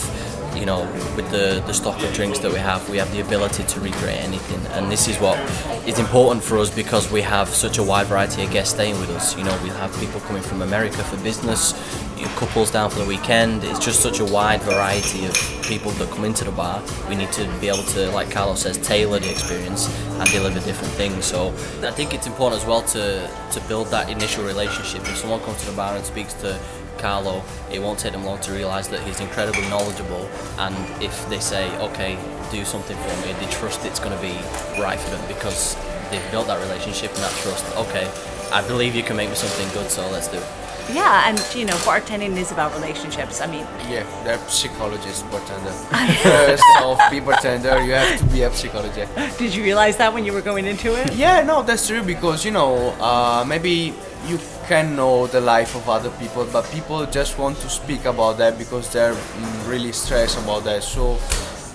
you 0.55 0.65
know, 0.65 0.81
with 1.15 1.29
the, 1.31 1.63
the 1.65 1.73
stock 1.73 2.01
of 2.03 2.13
drinks 2.13 2.39
that 2.39 2.51
we 2.51 2.59
have, 2.59 2.87
we 2.89 2.97
have 2.97 3.11
the 3.13 3.21
ability 3.21 3.63
to 3.63 3.79
recreate 3.79 4.19
anything. 4.21 4.59
And 4.73 4.91
this 4.91 5.07
is 5.07 5.17
what 5.17 5.39
is 5.87 5.97
important 5.97 6.43
for 6.43 6.57
us 6.57 6.69
because 6.69 7.11
we 7.11 7.21
have 7.21 7.49
such 7.49 7.77
a 7.77 7.83
wide 7.83 8.07
variety 8.07 8.43
of 8.43 8.51
guests 8.51 8.73
staying 8.73 8.99
with 8.99 9.09
us. 9.11 9.37
You 9.37 9.43
know, 9.43 9.59
we 9.63 9.69
have 9.69 9.97
people 9.99 10.19
coming 10.21 10.41
from 10.41 10.61
America 10.61 11.03
for 11.03 11.17
business, 11.23 11.73
you 12.21 12.27
know, 12.27 12.33
couples 12.35 12.69
down 12.69 12.89
for 12.89 12.99
the 12.99 13.05
weekend. 13.05 13.63
It's 13.63 13.79
just 13.79 13.99
such 14.01 14.19
a 14.19 14.25
wide 14.25 14.61
variety 14.61 15.25
of 15.25 15.33
people 15.63 15.91
that 15.93 16.09
come 16.11 16.23
into 16.23 16.43
the 16.43 16.51
bar. 16.51 16.83
We 17.09 17.15
need 17.15 17.31
to 17.33 17.47
be 17.59 17.67
able 17.67 17.83
to, 17.83 18.11
like 18.11 18.29
Carlos 18.29 18.61
says, 18.61 18.77
tailor 18.77 19.19
the 19.19 19.31
experience 19.31 19.89
and 20.19 20.29
deliver 20.29 20.59
different 20.59 20.93
things. 20.93 21.25
So 21.25 21.49
I 21.81 21.91
think 21.91 22.13
it's 22.13 22.27
important 22.27 22.61
as 22.61 22.67
well 22.67 22.83
to, 22.83 23.27
to 23.51 23.59
build 23.61 23.87
that 23.87 24.09
initial 24.09 24.45
relationship. 24.45 25.01
If 25.01 25.17
someone 25.17 25.41
comes 25.41 25.59
to 25.61 25.71
the 25.71 25.75
bar 25.75 25.95
and 25.95 26.05
speaks 26.05 26.33
to 26.35 26.59
Carlo, 26.99 27.43
it 27.71 27.79
won't 27.79 27.97
take 27.97 28.11
them 28.11 28.23
long 28.23 28.39
to 28.41 28.51
realise 28.51 28.87
that 28.89 29.01
he's 29.01 29.19
incredibly 29.19 29.67
knowledgeable. 29.69 30.29
And 30.59 30.75
if 31.01 31.27
they 31.27 31.39
say, 31.39 31.75
okay, 31.79 32.19
do 32.51 32.63
something 32.65 32.97
for 32.97 33.25
me, 33.25 33.33
they 33.33 33.51
trust 33.51 33.83
it's 33.83 33.99
going 33.99 34.15
to 34.15 34.21
be 34.21 34.33
right 34.79 34.99
for 34.99 35.09
them 35.09 35.27
because 35.27 35.75
they've 36.11 36.29
built 36.29 36.45
that 36.47 36.61
relationship 36.61 37.09
and 37.15 37.23
that 37.23 37.33
trust. 37.41 37.65
Okay, 37.77 38.07
I 38.51 38.61
believe 38.67 38.93
you 38.93 39.01
can 39.01 39.15
make 39.15 39.29
me 39.29 39.35
something 39.35 39.67
good, 39.73 39.89
so 39.89 40.07
let's 40.11 40.27
do 40.27 40.37
it. 40.37 40.60
Yeah, 40.93 41.27
and 41.27 41.39
you 41.55 41.65
know, 41.65 41.75
bartending 41.87 42.35
is 42.37 42.51
about 42.51 42.73
relationships. 42.73 43.41
I 43.41 43.47
mean, 43.47 43.65
Yeah, 43.89 44.05
they're 44.23 44.37
psychologists, 44.49 45.23
bartender. 45.23 45.71
First 46.23 46.63
of 46.81 47.11
be 47.11 47.19
bartender, 47.19 47.81
you 47.81 47.93
have 47.93 48.19
to 48.19 48.25
be 48.25 48.43
a 48.43 48.51
psychologist. 48.53 49.11
did 49.37 49.55
you 49.55 49.63
realize 49.63 49.97
that 49.97 50.13
when 50.13 50.25
you 50.25 50.33
were 50.33 50.41
going 50.41 50.65
into 50.65 50.95
it? 50.95 51.13
Yeah, 51.13 51.43
no, 51.43 51.63
that's 51.63 51.87
true 51.87 52.03
because 52.03 52.45
you 52.45 52.51
know 52.51 52.91
uh, 52.99 53.43
maybe 53.47 53.93
you 54.27 54.39
can 54.67 54.95
know 54.95 55.27
the 55.27 55.41
life 55.41 55.75
of 55.75 55.89
other 55.89 56.11
people, 56.11 56.45
but 56.51 56.63
people 56.71 57.05
just 57.05 57.37
want 57.37 57.57
to 57.57 57.69
speak 57.69 58.05
about 58.05 58.37
that 58.37 58.57
because 58.57 58.91
they're 58.93 59.13
mm, 59.13 59.69
really 59.69 59.91
stressed 59.91 60.37
about 60.43 60.63
that. 60.63 60.83
So 60.83 61.17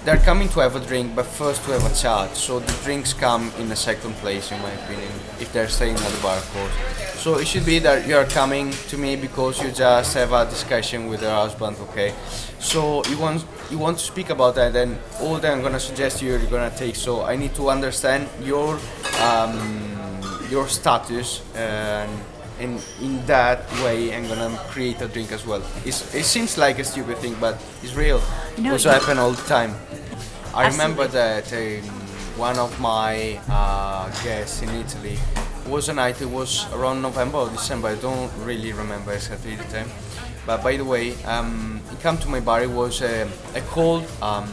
they're 0.04 0.18
coming 0.18 0.48
to 0.50 0.60
have 0.60 0.76
a 0.76 0.80
drink, 0.80 1.14
but 1.16 1.26
first 1.26 1.64
to 1.64 1.72
have 1.72 1.84
a 1.84 1.94
chat. 1.94 2.36
So 2.36 2.60
the 2.60 2.72
drinks 2.84 3.12
come 3.12 3.52
in 3.58 3.70
a 3.72 3.76
second 3.76 4.14
place, 4.14 4.52
in 4.52 4.60
my 4.62 4.70
opinion, 4.70 5.10
if 5.40 5.52
they're 5.52 5.68
staying 5.68 5.96
at 5.96 6.10
the 6.12 6.22
bar, 6.22 6.36
of 6.36 6.48
course. 6.52 7.15
So 7.26 7.38
it 7.38 7.48
should 7.48 7.66
be 7.66 7.80
that 7.80 8.06
you're 8.06 8.24
coming 8.26 8.70
to 8.86 8.96
me 8.96 9.16
because 9.16 9.60
you 9.60 9.72
just 9.72 10.14
have 10.14 10.32
a 10.32 10.44
discussion 10.44 11.08
with 11.08 11.22
your 11.22 11.32
husband, 11.32 11.76
okay? 11.90 12.14
So 12.60 13.04
you 13.06 13.18
want 13.18 13.44
you 13.68 13.78
want 13.78 13.98
to 13.98 14.04
speak 14.04 14.30
about 14.30 14.54
that, 14.54 14.76
and 14.76 14.96
all 15.18 15.34
that 15.38 15.50
I'm 15.52 15.60
gonna 15.60 15.80
suggest 15.80 16.22
you, 16.22 16.38
you're 16.38 16.46
gonna 16.48 16.70
take. 16.70 16.94
So 16.94 17.24
I 17.24 17.34
need 17.34 17.52
to 17.56 17.68
understand 17.68 18.28
your 18.44 18.78
um, 19.20 19.58
your 20.52 20.68
status, 20.68 21.42
and 21.56 22.08
in 22.60 22.78
in 23.02 23.26
that 23.26 23.58
way, 23.82 24.14
I'm 24.14 24.28
gonna 24.28 24.56
create 24.70 25.00
a 25.02 25.08
drink 25.08 25.32
as 25.32 25.44
well. 25.44 25.64
It's, 25.84 26.14
it 26.14 26.26
seems 26.26 26.56
like 26.56 26.78
a 26.78 26.84
stupid 26.84 27.18
thing, 27.18 27.34
but 27.40 27.58
it's 27.82 27.96
real. 27.96 28.22
No, 28.56 28.70
also 28.70 28.88
you- 28.88 29.00
happen 29.00 29.18
all 29.18 29.32
the 29.32 29.48
time. 29.48 29.74
I 30.54 30.68
remember 30.68 31.10
Absolutely. 31.10 31.80
that 31.80 31.82
um, 31.82 32.38
one 32.38 32.58
of 32.60 32.78
my 32.78 33.40
uh, 33.50 34.06
guests 34.22 34.62
in 34.62 34.68
Italy 34.68 35.18
was 35.68 35.88
a 35.88 35.94
night. 35.94 36.20
It 36.20 36.30
was 36.30 36.66
around 36.72 37.02
November 37.02 37.38
or 37.38 37.48
December. 37.50 37.88
I 37.88 37.94
don't 37.96 38.30
really 38.44 38.72
remember 38.72 39.12
exactly 39.12 39.56
the 39.56 39.64
time. 39.64 39.88
But 40.46 40.62
by 40.62 40.76
the 40.76 40.84
way, 40.84 41.14
um, 41.24 41.80
he 41.90 41.96
came 41.96 42.18
to 42.18 42.28
my 42.28 42.40
bar. 42.40 42.62
It 42.62 42.70
was 42.70 43.02
a, 43.02 43.28
a 43.54 43.60
cold, 43.62 44.06
um, 44.22 44.48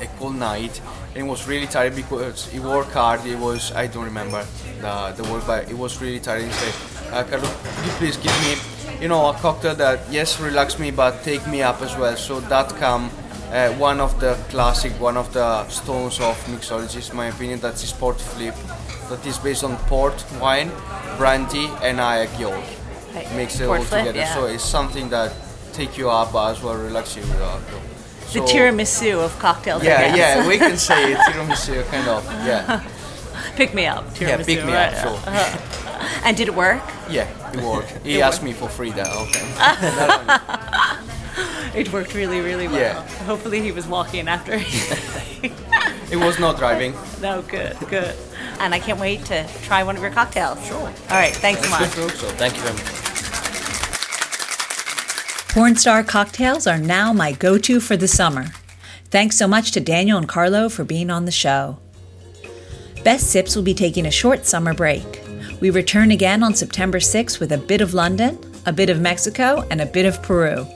a 0.00 0.06
cold 0.18 0.36
night, 0.36 0.80
and 1.14 1.26
it 1.26 1.28
was 1.28 1.46
really 1.48 1.66
tired 1.66 1.96
because 1.96 2.52
it 2.52 2.60
worked 2.60 2.92
hard. 2.92 3.24
It 3.26 3.38
was 3.38 3.72
I 3.72 3.86
don't 3.86 4.04
remember 4.04 4.44
the 4.80 5.14
the 5.16 5.24
word, 5.30 5.44
but 5.46 5.70
it 5.70 5.76
was 5.78 6.00
really 6.02 6.20
tired. 6.20 6.44
He 6.44 6.52
said, 6.52 6.74
uh, 7.12 7.24
"Carlo, 7.24 7.48
could 7.48 7.84
you 7.86 7.92
please 8.00 8.16
give 8.18 8.36
me, 8.44 9.00
you 9.00 9.08
know, 9.08 9.28
a 9.30 9.34
cocktail 9.34 9.74
that 9.76 10.00
yes 10.10 10.38
relax 10.40 10.78
me, 10.78 10.90
but 10.90 11.22
take 11.24 11.46
me 11.46 11.62
up 11.62 11.80
as 11.82 11.96
well." 11.96 12.16
So 12.16 12.40
that 12.40 12.68
come 12.76 13.10
uh, 13.54 13.72
one 13.78 14.00
of 14.00 14.18
the 14.20 14.34
classic, 14.50 14.92
one 15.00 15.16
of 15.16 15.32
the 15.32 15.66
stones 15.68 16.20
of 16.20 16.36
mixology, 16.46 17.08
in 17.10 17.16
my 17.16 17.26
opinion, 17.26 17.60
that's 17.60 17.80
the 17.80 17.86
Sport 17.86 18.20
Flip, 18.20 18.54
that 19.08 19.24
is 19.26 19.38
based 19.38 19.64
on 19.64 19.76
port, 19.88 20.24
wine, 20.40 20.70
brandy, 21.16 21.68
and 21.82 22.00
egg 22.00 22.30
yolk. 22.38 22.64
Mix 23.36 23.60
it 23.60 23.66
Port 23.66 23.78
all 23.80 23.84
flip, 23.86 24.00
together. 24.06 24.18
yeah. 24.18 24.34
So 24.34 24.46
it's 24.46 24.64
something 24.64 25.08
that 25.10 25.32
take 25.72 25.96
you 25.96 26.10
up 26.10 26.34
as 26.34 26.60
well, 26.62 26.74
relax 26.76 27.14
you 27.16 27.22
with 27.22 27.40
alcohol. 27.40 27.80
The 28.32 28.40
tiramisu 28.40 29.24
of 29.24 29.38
cocktails. 29.38 29.84
Yeah, 29.84 30.16
yeah, 30.16 30.48
we 30.48 30.58
can 30.58 30.76
say 30.88 31.12
it, 31.12 31.18
tiramisu, 31.18 31.84
kind 31.92 32.08
of. 32.08 32.24
Yeah, 32.44 32.82
pick 33.56 33.72
me 33.72 33.86
up. 33.86 34.04
yeah, 34.20 34.36
pick 34.42 34.64
me 34.66 34.72
right? 34.72 34.92
up. 34.94 35.22
Sure. 35.22 35.60
And 36.24 36.36
did 36.36 36.48
it 36.48 36.54
work? 36.54 36.82
Yeah, 37.08 37.28
it 37.52 37.60
worked. 37.62 37.92
He 38.04 38.18
It 38.18 38.22
asked 38.22 38.42
worked. 38.42 38.44
me 38.44 38.52
for 38.52 38.68
free. 38.68 38.90
That 38.90 39.06
okay. 39.06 39.44
It 41.74 41.92
worked 41.92 42.14
really, 42.14 42.40
really 42.40 42.68
well. 42.68 42.78
Yeah. 42.78 43.08
Hopefully, 43.24 43.60
he 43.60 43.72
was 43.72 43.86
walking 43.86 44.28
after. 44.28 44.60
It 46.10 46.18
was 46.18 46.38
not 46.38 46.58
driving. 46.58 46.94
no, 47.20 47.42
good, 47.42 47.76
good. 47.88 48.14
And 48.60 48.72
I 48.74 48.78
can't 48.78 49.00
wait 49.00 49.24
to 49.24 49.48
try 49.62 49.82
one 49.82 49.96
of 49.96 50.02
your 50.02 50.12
cocktails. 50.12 50.64
Sure. 50.64 50.76
All 50.78 50.92
right. 51.10 51.34
Thanks 51.34 51.62
so 51.64 51.70
much. 51.70 51.90
So 51.90 52.28
thank 52.36 52.54
you 52.54 52.62
very 52.62 52.74
much. 52.74 52.84
Pornstar 55.54 56.06
cocktails 56.06 56.66
are 56.66 56.78
now 56.78 57.12
my 57.12 57.32
go 57.32 57.58
to 57.58 57.80
for 57.80 57.96
the 57.96 58.06
summer. 58.06 58.46
Thanks 59.10 59.36
so 59.36 59.48
much 59.48 59.72
to 59.72 59.80
Daniel 59.80 60.18
and 60.18 60.28
Carlo 60.28 60.68
for 60.68 60.84
being 60.84 61.10
on 61.10 61.24
the 61.24 61.32
show. 61.32 61.78
Best 63.02 63.30
Sips 63.30 63.56
will 63.56 63.62
be 63.62 63.74
taking 63.74 64.06
a 64.06 64.10
short 64.10 64.46
summer 64.46 64.74
break. 64.74 65.20
We 65.60 65.70
return 65.70 66.10
again 66.10 66.42
on 66.42 66.54
September 66.54 66.98
6th 66.98 67.40
with 67.40 67.50
a 67.50 67.58
bit 67.58 67.80
of 67.80 67.94
London, 67.94 68.38
a 68.66 68.72
bit 68.72 68.90
of 68.90 69.00
Mexico, 69.00 69.66
and 69.70 69.80
a 69.80 69.86
bit 69.86 70.06
of 70.06 70.22
Peru. 70.22 70.66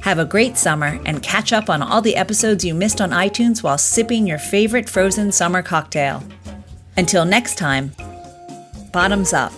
Have 0.00 0.18
a 0.18 0.24
great 0.24 0.56
summer 0.56 0.98
and 1.04 1.22
catch 1.22 1.52
up 1.52 1.68
on 1.68 1.82
all 1.82 2.00
the 2.00 2.16
episodes 2.16 2.64
you 2.64 2.72
missed 2.74 3.02
on 3.02 3.10
iTunes 3.10 3.62
while 3.62 3.76
sipping 3.76 4.26
your 4.26 4.38
favorite 4.38 4.88
frozen 4.88 5.30
summer 5.30 5.60
cocktail. 5.62 6.24
Until 6.96 7.26
next 7.26 7.58
time, 7.58 7.92
bottoms 8.92 9.34
up. 9.34 9.52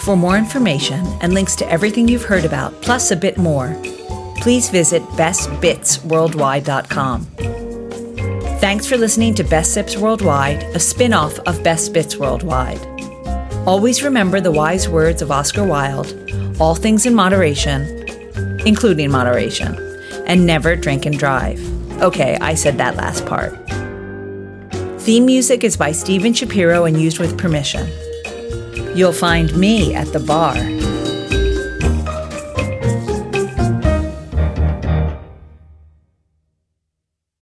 For 0.00 0.16
more 0.16 0.36
information 0.36 1.06
and 1.20 1.32
links 1.34 1.54
to 1.56 1.70
everything 1.70 2.08
you've 2.08 2.24
heard 2.24 2.44
about, 2.44 2.82
plus 2.82 3.10
a 3.10 3.16
bit 3.16 3.38
more, 3.38 3.74
please 4.38 4.70
visit 4.70 5.02
bestbitsworldwide.com. 5.02 7.26
Thanks 8.58 8.86
for 8.86 8.96
listening 8.96 9.34
to 9.34 9.44
Best 9.44 9.74
Sips 9.74 9.98
Worldwide, 9.98 10.62
a 10.74 10.80
spin 10.80 11.12
off 11.12 11.38
of 11.40 11.62
Best 11.62 11.92
Bits 11.92 12.16
Worldwide. 12.16 12.80
Always 13.66 14.02
remember 14.02 14.40
the 14.40 14.52
wise 14.52 14.88
words 14.88 15.20
of 15.20 15.30
Oscar 15.30 15.64
Wilde 15.64 16.24
all 16.60 16.74
things 16.74 17.04
in 17.04 17.14
moderation, 17.14 18.03
including 18.66 19.10
moderation, 19.10 19.76
and 20.26 20.46
never 20.46 20.76
drink 20.76 21.06
and 21.06 21.18
drive. 21.18 21.60
Okay, 22.02 22.36
I 22.40 22.54
said 22.54 22.78
that 22.78 22.96
last 22.96 23.24
part. 23.26 23.52
Theme 25.00 25.26
music 25.26 25.64
is 25.64 25.76
by 25.76 25.92
Steven 25.92 26.32
Shapiro 26.32 26.84
and 26.84 27.00
used 27.00 27.18
with 27.18 27.36
permission. 27.36 27.86
You'll 28.96 29.12
find 29.12 29.54
me 29.56 29.94
at 29.94 30.06
the 30.12 30.20
bar 30.20 30.56